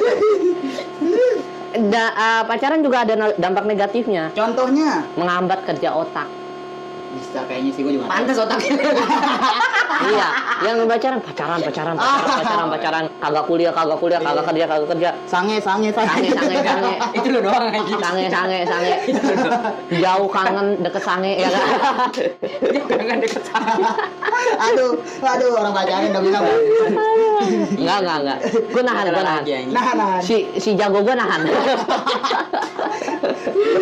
[1.73, 4.29] Da, eh, pacaran juga ada dampak negatifnya.
[4.31, 6.29] Contohnya Menghambat kerja otak.
[7.33, 8.05] Bisa kayaknya sih gue juga.
[8.05, 8.77] Pantes otaknya.
[10.13, 10.27] iya,
[10.69, 15.09] yang pacaran, pacaran, pacaran, pacaran, pacaran, pacaran, kagak kuliah, kagak kuliah, kagak kerja, kagak kerja.
[15.25, 16.93] Sange, sange, Sange, sange, sange.
[17.17, 17.97] Itu lo doang anjing.
[17.97, 18.91] Sange, sange, sange.
[19.97, 21.65] Jauh kangen deket sange ya kan?
[22.85, 23.91] Jangan deket sama.
[24.69, 24.93] aduh,
[25.25, 26.45] aduh orang pacaran udah bilang.
[27.73, 28.37] Enggak, enggak, enggak.
[28.69, 29.43] Gue nahan, gue nahan.
[29.73, 30.21] Nah, nah.
[30.21, 31.41] Si si jago gue nahan.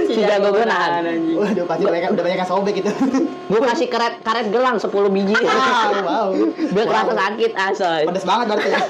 [0.08, 1.04] si jago gue nahan.
[1.36, 2.92] Waduh, pasti udah banyak udah banyak yang sobek itu.
[3.52, 5.36] Gue kasih karet karet gelang 10 biji.
[5.36, 6.28] wow, wow.
[6.72, 7.20] Biar kerasa Wow.
[7.20, 8.02] sakit asoy.
[8.08, 8.70] Pedes banget berarti.
[8.70, 8.82] ya.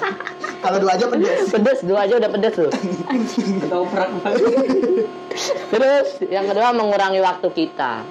[0.61, 1.39] Kalau dua aja pedes.
[1.49, 2.69] Pedes, dua aja udah pedes tuh.
[3.57, 4.09] Ketoprak.
[5.71, 8.05] Terus yang kedua mengurangi waktu kita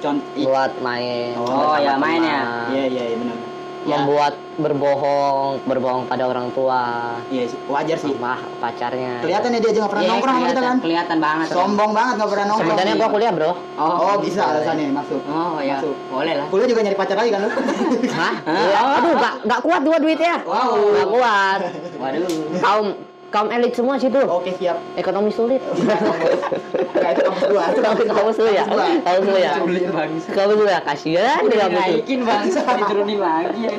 [0.00, 0.32] Contoh.
[0.40, 1.36] buat main.
[1.36, 2.42] Oh, ya, main ya.
[2.70, 3.38] Iya, iya, iya benar.
[3.84, 8.16] Ya, Membuat berbohong, berbohong pada orang tua, iya sih, wajar sih.
[8.16, 9.20] apa pacarnya.
[9.20, 10.76] Kelihatan ya dia aja nggak pernah Iya, nongkrong sama kita kan.
[10.80, 11.46] kelihatan banget.
[11.50, 12.70] Sombong banget nggak pernah nongkrong.
[12.70, 13.50] Sebenarnya gua kuliah, Bro.
[13.76, 15.20] Oh, bisa alasannya masuk.
[15.26, 15.94] Oh ya, Masuk.
[16.08, 16.46] boleh lah.
[16.48, 17.50] Kuliah juga nyari pacar lagi kan lu?
[18.10, 18.34] Hah?
[18.64, 18.80] Iya.
[18.96, 20.34] Aduh, gak, gak kuat gua duitnya.
[20.42, 20.72] Wow.
[20.94, 21.60] Gak kuat.
[22.00, 22.28] Waduh.
[22.56, 22.86] Kaum
[23.34, 24.14] kaum elit semua situ.
[24.22, 24.78] Oke, siap.
[24.94, 25.58] Ekonomi sulit.
[26.94, 27.64] Nah, itu kampus gua.
[27.68, 28.64] Itu Kamu kamu sulit ya?
[28.64, 28.80] Kampus.
[29.04, 29.52] Kamu sulit ya?
[29.52, 29.82] Sulit.
[30.32, 30.80] Kamu sulit ya?
[30.80, 31.84] Kasihan dia kamu tuh.
[31.84, 33.60] Dinaikin bangsa, diturunin lagi.
[33.60, 33.72] ya.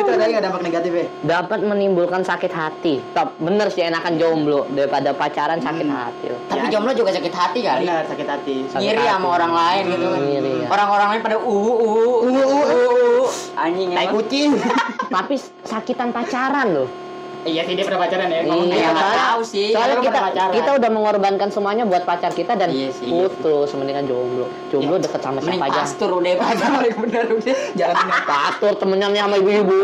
[0.00, 1.04] Itu ada nggak dampak negatif ya?
[1.28, 3.04] Dapat menimbulkan sakit hati.
[3.12, 5.98] Top, bener sih enakan jomblo daripada pacaran sakit Hmm.
[5.98, 6.26] hati.
[6.48, 7.84] Tapi jomblo juga sakit hati kali.
[7.84, 8.54] Benar, sakit hati.
[8.70, 10.20] Ngiri sama orang lain gitu kan.
[10.24, 10.66] Ya.
[10.70, 13.26] Orang-orang lain pada uh uh uh uh uh.
[13.60, 14.50] Anjing Tai kucing.
[15.10, 15.34] Tapi
[15.66, 16.88] sakitan pacaran loh.
[17.40, 18.40] Iya sih dia pernah pacaran ya.
[18.40, 18.88] Iya, Ya dia.
[18.92, 19.68] nggak tahu sih.
[19.72, 20.52] Soalnya kita pacaran.
[20.52, 23.08] kita udah mengorbankan semuanya buat pacar kita dan Iya sih.
[23.08, 24.46] putus mendingan jomblo.
[24.68, 25.80] Jomblo deket sama siapa aja.
[25.80, 27.56] pastur udah pastur paling bener udah.
[27.74, 28.12] Jalan ini.
[28.22, 29.76] Pastor temennya nih sama ibu-ibu.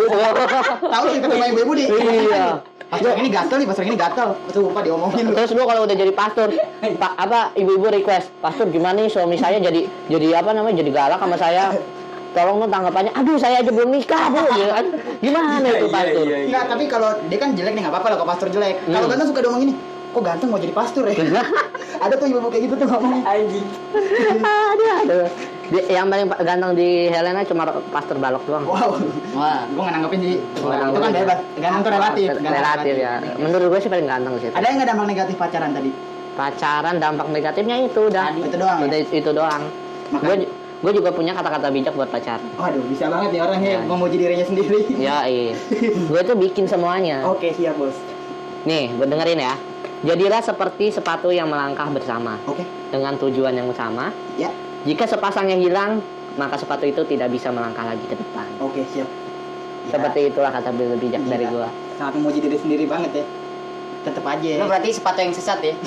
[0.92, 1.85] Tahu sih ketemu ibu-ibu di.
[1.88, 2.47] iya.
[2.87, 4.29] Pastor ini gatel nih, pastor ini gatel.
[4.47, 5.35] Sumpah diomongin.
[5.35, 9.59] Terus lu kalau udah jadi pastor, pak apa ibu-ibu request, pastor gimana nih suami saya
[9.59, 11.75] jadi jadi apa namanya jadi galak sama saya.
[12.37, 14.85] Tolong dong tanggapannya, aduh saya aja belum nikah bu, gitu kan?
[15.18, 16.25] Gimana itu pastor?
[16.29, 18.77] Enggak, tapi kalau dia kan jelek nih enggak apa-apa lah kalau pastor jelek.
[18.83, 19.11] Kalau Hmm.
[19.11, 19.79] ganteng suka diomongin nih.
[20.09, 21.12] kok ganteng mau jadi pastor ya
[22.01, 23.66] ada tuh ibu kayak gitu tuh ngomongnya Anjing.
[25.03, 25.29] aduh.
[25.66, 28.64] Di- yang paling pa- ganteng di Helena cuma Pastor Balok doang.
[28.64, 28.96] wow
[29.33, 29.64] Wah.
[29.66, 30.61] gue nggak nanggepin sih itu
[30.96, 33.12] kan bebas ganteng tuh relatif ganteng relatif ya.
[33.37, 34.49] Menurut gue sih paling ganteng sih.
[34.51, 35.90] ada yang nggak dampak negatif pacaran tadi
[36.33, 38.25] Pacaran dampak negatifnya itu udah.
[38.35, 38.85] itu doang ya?
[38.87, 39.62] Udah itu doang.
[40.14, 40.35] Gue
[40.77, 42.45] gue juga punya kata-kata bijak buat pacaran.
[42.55, 43.81] waduh bisa banget nih orangnya Ya.
[43.83, 45.57] memuji dirinya sendiri Ya, iya.
[45.81, 47.25] gue tuh bikin semuanya.
[47.25, 47.97] oke siap bos
[48.62, 49.55] Nih, gue dengerin ya.
[50.03, 54.12] Jadilah seperti sepatu yang melangkah bersama oke dengan tujuan yang sama.
[54.35, 55.99] ya Jika sepasangnya hilang,
[56.35, 58.47] maka sepatu itu tidak bisa melangkah lagi ke depan.
[58.59, 59.09] oke siap
[59.87, 61.31] Ya, Seperti itulah kata bijak Gila.
[61.31, 61.69] dari gua.
[61.95, 63.25] sangat memuji diri sendiri banget ya
[64.07, 65.75] tetep aja Lu berarti sepatu yang sesat ya?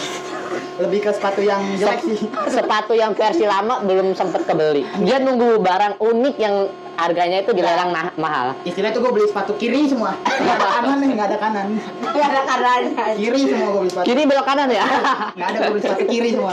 [0.80, 2.20] lebih ke sepatu yang jelek sih
[2.56, 4.84] sepatu yang versi lama belum sempet kebeli.
[5.00, 6.56] Dia nunggu barang unik yang
[6.96, 8.52] harganya itu dilarang nah- mahal.
[8.64, 11.68] istilah itu gue beli sepatu kiri semua nggak ada kanan nih nggak ada kanan
[12.02, 13.06] Gak ada kanannya.
[13.16, 14.84] kiri semua gue beli sepatu Kiri belok kanan ya.
[15.32, 16.52] nggak ada gue beli sepatu kiri semua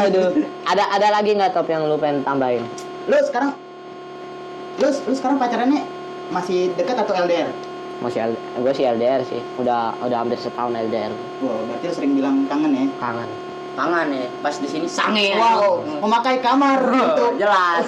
[0.00, 0.28] Aduh.
[0.64, 2.64] Ada ada lagi nggak top yang lu pengen tambahin?
[3.04, 3.52] lu sekarang
[4.78, 5.82] lu lu sekarang pacarannya
[6.30, 7.48] masih dekat atau LDR
[8.00, 9.40] Masih gue sih LDR sih.
[9.56, 11.12] Udah udah hampir setahun LDR.
[11.40, 13.28] wow berarti sering bilang kangen ya Kangen.
[13.70, 15.36] Tangan ya, pas di sini sange.
[15.36, 17.86] wow memakai kamar gitu Jelas.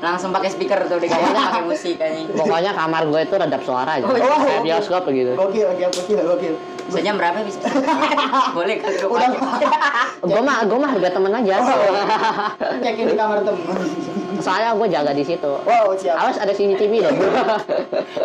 [0.00, 2.32] Langsung pakai speaker tuh di kamarnya pakai musik anjing.
[2.32, 4.08] Pokoknya kamar gue itu redap suara aja.
[4.08, 4.62] Oh, Kayak oh.
[4.64, 5.36] bioskop begitu.
[5.36, 6.54] gokil gokil gokil
[6.90, 7.62] Sejam berapa bisa?
[8.56, 9.30] Boleh kali gue udah
[10.20, 11.54] Gue mah gue mah harga temen aja.
[12.78, 13.62] cekin di kamar temen
[14.40, 15.52] Soalnya gue jaga di situ.
[15.60, 17.16] wow siap Awas ada CCTV dong.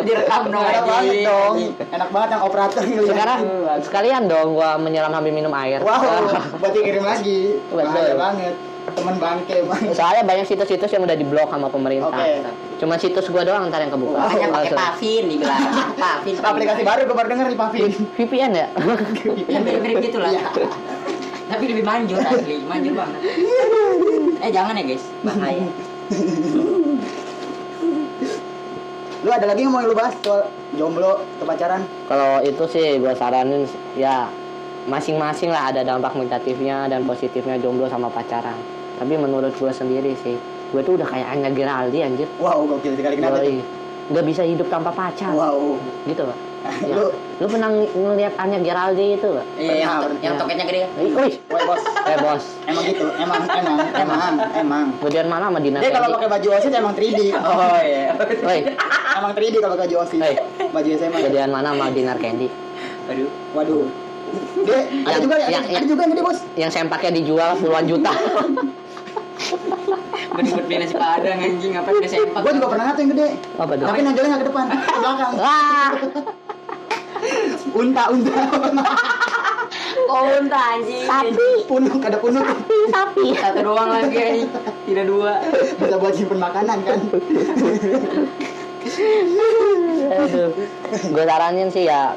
[0.02, 1.54] direkam dong enak banget dong
[1.86, 3.08] enak banget yang operator ngeliat.
[3.08, 3.40] Sekarang
[3.80, 5.80] sekalian dong gue menyelam sambil minum air.
[5.80, 6.02] wow
[6.60, 7.86] berarti kirim lagi Betul.
[7.86, 8.54] bahaya banget
[8.96, 12.16] temen bangke bang Soalnya banyak situs-situs yang udah diblok sama pemerintah.
[12.16, 12.48] Oke.
[12.80, 14.16] Cuma situs gua doang ntar yang kebuka.
[14.16, 14.80] Makanya pakai Langsung.
[14.80, 15.60] pavin dibilang.
[16.00, 16.34] Pavin.
[16.40, 17.82] aplikasi baru gue baru denger nih Pavin
[18.16, 18.66] VPN ya?
[19.48, 20.32] Ya mirip-mirip gitu lah.
[20.32, 20.48] Iya.
[21.46, 23.20] Tapi lebih manjur asli, manjur banget.
[24.42, 25.68] Eh jangan ya guys, bahaya.
[29.26, 30.46] lu ada lagi yang mau lu bahas soal
[30.78, 33.66] jomblo atau pacaran Kalau itu sih gua saranin
[33.98, 34.30] ya
[34.86, 38.75] masing-masing lah ada dampak negatifnya dan positifnya jomblo sama pacaran.
[38.96, 42.28] Tapi menurut gua sendiri sih, gue tuh udah kayak Anya Geraldi anjir.
[42.36, 43.48] wow gokil sekali kenapa tuh?
[43.50, 43.60] Yoi.
[44.06, 45.30] Nggak bisa hidup tanpa pacar.
[45.30, 46.38] wow Gitu Pak.
[46.82, 46.94] Ya.
[46.94, 47.06] lu
[47.36, 49.46] Lu pernah ng- ngeliat Anya Geraldi itu Pak?
[49.54, 50.40] Iya, yang, Pernah, yang pernah.
[50.40, 50.80] toketnya gede.
[50.96, 51.32] Wih, wih.
[51.46, 55.92] Woi bos Eh bos, emang gitu emang emang emang emang kemudian mana sama Dina dia
[55.92, 58.10] kalau pakai baju osis emang 3D Oh iya.
[58.18, 58.58] Woi,
[59.12, 60.34] emang 3D kalau pakai baju osis Hei.
[60.66, 62.48] baju SMA kejadian mana sama Dinar Candy?
[63.06, 63.30] Aduh.
[63.52, 63.86] waduh
[64.58, 67.84] dia ada Yang- juga ya yang- ada juga yang gede bos Yang sempaknya dijual puluhan
[67.86, 68.10] juta.
[70.36, 72.40] Mending buat beli nasi padang anjing apa udah sempak.
[72.40, 73.86] gua juga pernah ngeliat yang gede Apa tuh?
[73.86, 75.90] tapi nonjolnya nggak ke depan ke belakang Wah,
[77.74, 78.32] unta unta
[80.06, 81.02] Oh, unta anjing.
[81.02, 82.46] sapi, punuk ada punuk
[82.86, 83.34] sapi.
[83.34, 84.48] Satu doang lagi anjing.
[84.86, 85.42] Tidak dua.
[85.74, 86.98] bisa buat simpen makanan kan
[90.08, 90.50] Aduh.
[91.10, 92.14] Gue saranin sih ya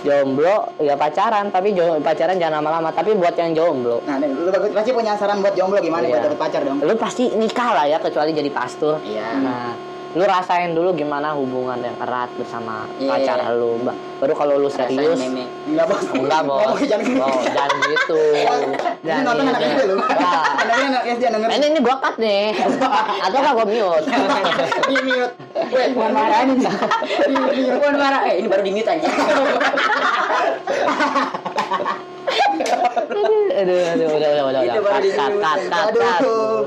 [0.00, 4.90] jomblo ya pacaran tapi jo- pacaran jangan lama-lama tapi buat yang jomblo nah lu pasti
[4.90, 6.10] punya saran buat jomblo gimana Iya.
[6.10, 9.28] buat dapet pacar dong lu pasti nikah lah ya kecuali jadi pastor Iya.
[9.38, 13.10] nah lu rasain dulu gimana hubungan yang erat bersama Iya.
[13.10, 13.98] pacar lu mbak.
[14.22, 16.06] Baru kalau lu serius enggak bos.
[16.14, 16.70] Enggak bos.
[16.70, 18.20] Oh, jangan gitu jangan gitu.
[18.30, 19.74] Ini jangan nonton anak gitu.
[19.74, 20.62] SD lu Wah.
[20.62, 21.48] anaknya anak SD denger.
[21.50, 22.46] Ini ini gua cut nih.
[23.26, 24.06] Atau nggak gua mute?
[24.86, 25.34] Di mute.
[25.74, 26.66] Weh bukan marah ini di
[27.34, 27.74] mute.
[27.74, 28.20] Bukan marah.
[28.30, 29.08] Eh, ini baru di mute aja.
[33.54, 34.24] aduh aduh baru
[34.66, 35.42] cut cut di-mute.
[35.42, 36.18] cut cut cut.
[36.22, 36.66] Aduh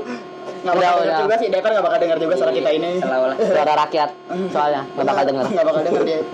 [0.62, 1.22] nggak Udah, bakal denger udah.
[1.22, 2.90] juga sih Deper nggak bakal denger juga suara kita ini.
[3.00, 4.10] Suara rakyat
[4.50, 4.82] soalnya.
[4.94, 5.44] Nggak bakal denger.
[5.54, 6.20] Nggak bakal denger dia.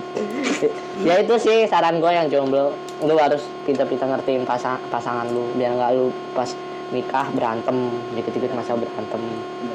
[1.03, 2.71] Ya itu sih saran gue yang jomblo.
[3.03, 6.47] Lu harus pintar-pintar ngertiin pasang pasangan lu biar nggak lu pas
[6.95, 7.75] nikah berantem
[8.15, 9.19] dikit-dikit masa berantem.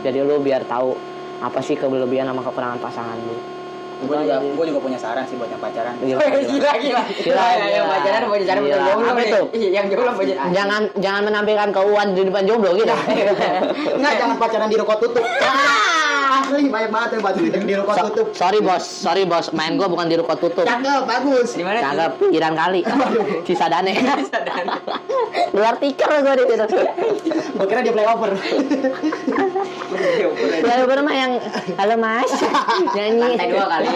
[0.01, 0.97] Jadi lu biar tahu
[1.41, 3.60] apa sih kelebihan sama kekurangan pasangan lu
[4.01, 6.41] gue juga gue juga punya saran sih buat yang pacaran Gila, Weh, gila.
[6.43, 7.03] Gila, gila.
[7.13, 7.93] Gila, Yang- Yang gila.
[7.93, 8.61] pacaran cara Gila.
[8.63, 9.41] bukan jomblo Apa itu?
[9.53, 12.95] Iya, Yang jomblo jadi jangan jangan menampilkan keuangan di depan jomblo gitu
[13.93, 15.25] Enggak, jangan pacaran di ruko tutup.
[16.31, 18.27] Asli banyak banget yang baju di, ruko So- tutup.
[18.33, 21.49] sorry bos sorry bos main gue bukan di ruko tutup Cakep, bagus.
[21.53, 21.79] Di mana?
[21.83, 22.81] Cakep, pinggiran kali.
[23.47, 23.93] Sisa dane.
[25.51, 26.79] Luar tikar gue di situ.
[27.53, 28.31] Gue kira dia playover.
[30.63, 31.33] Lalu pernah yang
[31.77, 32.31] halo mas
[32.97, 33.35] nyanyi.
[33.35, 33.90] Lantai dua kali.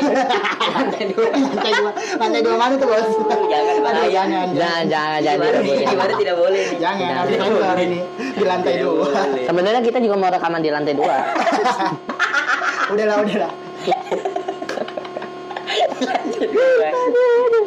[0.74, 1.28] Lantai dua.
[1.30, 3.09] lantai dua, lantai dua mana tuh bos?
[3.45, 5.47] Jangan, Aduh, jangan, Jangan jangan jangan.
[5.55, 5.86] Disebutin.
[5.86, 6.64] gimana tidak boleh.
[6.76, 7.14] Jangan, Jangan.
[7.20, 7.99] nanti keluar ini
[8.34, 9.07] di lantai dua.
[9.45, 11.16] Sebenarnya kita juga mau rekaman di lantai dua.
[12.92, 13.53] Udahlah, udahlah.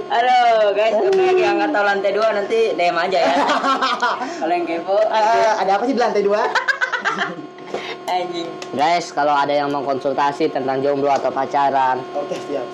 [0.07, 3.33] Aduh guys, bagi yang nggak tahu lantai dua nanti DM aja ya.
[4.39, 6.41] Kalau yang kepo, Eh, ada apa sih di lantai dua?
[8.07, 8.49] anjing.
[8.73, 12.65] Guys, kalau ada yang mau konsultasi tentang jomblo atau pacaran, Oke siap.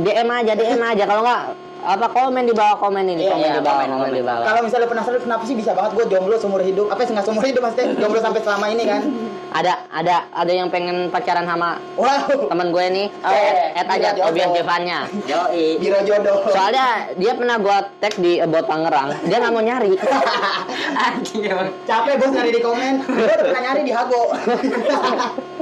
[0.00, 1.04] DM aja, DM aja.
[1.04, 4.00] Kalau nggak apa komen di bawah komen ini, Iya, komen iya, di bawah, komen, komen,
[4.04, 4.16] komen.
[4.16, 4.44] di bawah.
[4.44, 6.86] Kalau misalnya penasaran kenapa sih bisa banget gue jomblo seumur hidup?
[6.88, 7.96] Apa sih nggak seumur hidup maksudnya?
[7.96, 9.02] Jomblo sampai selama ini kan?
[9.50, 12.46] Ada ada ada yang pengen pacaran sama Wow.
[12.46, 13.06] teman gue nih.
[13.20, 14.50] Oh, add, add aja Tobias.
[14.52, 14.98] Jevannya.
[15.26, 15.66] Yoi.
[15.76, 16.46] Biro jodoh.
[16.48, 19.92] Soalnya dia pernah gua tag di About Tangerang, dia nggak mau nyari.
[21.88, 22.94] Capek bos nyari di komen.
[23.02, 24.22] Gue udah pernah nyari di Hago.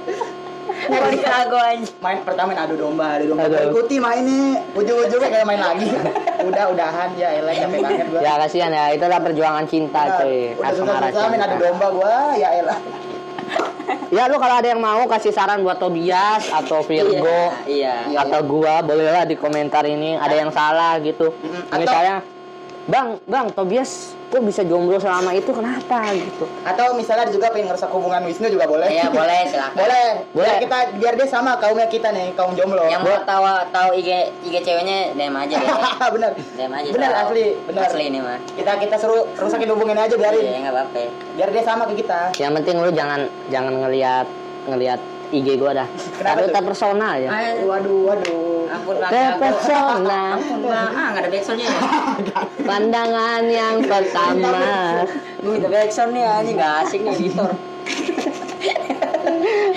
[0.88, 1.94] Dirago anjing.
[1.98, 3.44] main pertama main adu domba, adu domba.
[3.44, 4.40] Gua ikuti main ini,
[4.72, 5.88] ujung-ujungnya kayak main lagi.
[6.48, 8.20] udah udahan ya elah capek banget gua.
[8.20, 10.54] ya kasihan ya, itulah perjuangan cinta Nah, cuy.
[10.54, 12.78] udah Asmara susah-susah main adu domba gua, ya elah.
[14.08, 18.08] Ya lu kalau ada yang mau kasih saran buat Tobias atau Virgo Iya.
[18.08, 21.32] Iya, atau gua bolehlah di komentar ini ada yang salah gitu.
[21.66, 22.20] Atau- Misalnya,
[22.88, 26.48] Bang, Bang, Tobias kok bisa jomblo selama itu kenapa gitu.
[26.64, 28.88] Atau misalnya juga pengen ngerusak hubungan Wisnu juga boleh.
[28.88, 29.76] Iya, boleh silakan.
[29.76, 30.08] boleh.
[30.32, 30.48] Boleh.
[30.48, 32.88] Biar kita biar dia sama kaumnya kita nih, kaum jomblo.
[32.88, 34.08] Yang mau tahu tahu IG
[34.42, 35.68] IG ceweknya DM aja deh.
[36.16, 36.32] bener.
[36.56, 36.88] DM aja.
[36.88, 37.20] Bener tahu.
[37.28, 37.80] asli, bener.
[37.84, 38.40] Asli ini mah.
[38.52, 40.44] Kita kita suruh rusakin hubungan aja Iya, biarin.
[40.48, 41.02] enggak apa-apa.
[41.36, 42.20] Biar dia sama ke kita.
[42.40, 44.26] Yang penting lu jangan jangan ngelihat
[44.64, 45.00] ngelihat
[45.30, 45.88] IG gua dah.
[45.88, 46.48] Tuh?
[46.48, 47.30] terpersona ya.
[47.60, 48.64] Waduh, waduh.
[48.68, 48.94] Ampun.
[49.00, 50.68] Terpesona Ampun.
[50.68, 51.80] Ah, enggak ada backsoundnya ya.
[52.68, 54.56] pandangan yang pertama.
[55.38, 57.50] Gue minta backsound nih anjing enggak asik nih editor.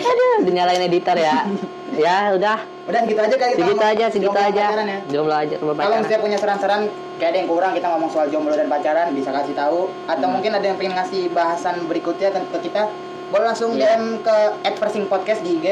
[0.02, 1.45] Aduh, dinyalain editor ya.
[1.91, 4.64] Ya udah, Udah gitu aja kali kita segitu aja, segitu jomblo aja.
[4.64, 4.99] pacaran ya.
[5.08, 5.99] Jomblo aja, jomblo Kalau pacaran.
[6.02, 6.82] misalnya punya saran-saran
[7.16, 10.34] kayak ada yang kurang kita ngomong soal jomblo dan pacaran bisa kasih tahu atau Hmm.
[10.34, 12.88] mungkin ada yang pengen ngasih bahasan berikutnya ke kita
[13.32, 13.95] boleh langsung Iya.
[13.95, 14.38] DM ke
[14.77, 15.67] @persingpodcast di IG.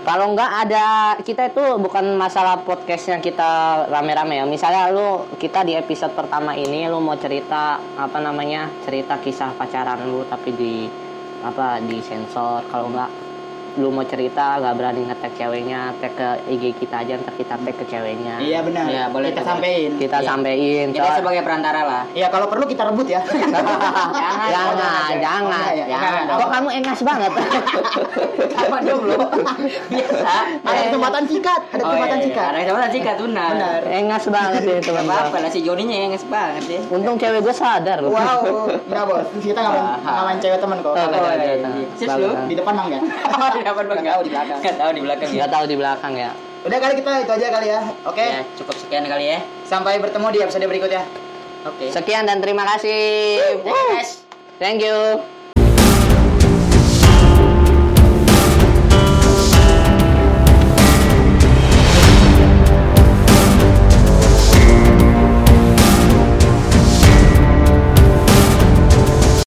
[0.00, 0.86] Kalau nggak ada
[1.20, 4.44] kita itu bukan masalah podcastnya kita rame-rame ya.
[4.48, 10.00] Misalnya lu kita di episode pertama ini lu mau cerita apa namanya cerita kisah pacaran
[10.08, 10.88] lu tapi di
[11.44, 12.64] apa di sensor.
[12.72, 13.29] Kalau nggak
[13.76, 17.74] lu mau cerita nggak berani ngetek ceweknya, tag ke IG kita aja ntar kita tag
[17.76, 18.34] ke ceweknya.
[18.38, 18.84] Iya benar.
[18.84, 19.90] Iya, boleh kita sampein.
[19.94, 20.26] Kita Iya.
[20.26, 20.86] sampein.
[20.90, 22.02] Kita soal- sebagai perantara lah.
[22.10, 23.22] Iya kalau perlu kita rebut ya.
[23.30, 25.42] jangan, jangan, Oh, jangan.
[25.44, 25.84] enggak ya?
[25.86, 26.12] Jangan.
[26.20, 26.36] Enggak.
[26.36, 27.30] Kok kamu engas banget?
[28.60, 29.16] Apa jomblo?
[29.88, 30.34] Biasa.
[30.60, 32.26] Ada kesempatan sikat, ada Oh, kesempatan iya, iya.
[32.26, 32.48] sikat.
[32.50, 33.50] Ada kesempatan sikat benar.
[33.50, 33.80] Benar.
[33.90, 36.80] engas banget ya teman apa-apa lah si Joninya yang nges banget ya.
[36.88, 37.98] Untung cewek gue sadar.
[38.00, 38.40] Wow,
[38.88, 39.26] enggak bos.
[39.36, 40.92] Kita nggak main, nggak cewek teman kok.
[40.92, 42.14] Oh, nggak iya, iya.
[42.16, 42.30] Lu?
[42.46, 43.02] Di depan mah enggak.
[43.70, 44.58] Di depan Nggak tahu di belakang.
[44.58, 45.36] Enggak tahu di belakang ya.
[45.36, 46.30] Nggak tahu di belakang ya.
[46.60, 47.80] Udah kali kita itu aja kali ya.
[48.04, 48.26] Oke.
[48.26, 49.38] Ya, cukup sekian kali ya.
[49.64, 51.04] Sampai bertemu di episode berikutnya.
[51.64, 51.88] Oke.
[51.88, 53.40] Sekian dan terima kasih.
[54.60, 55.39] Thank you.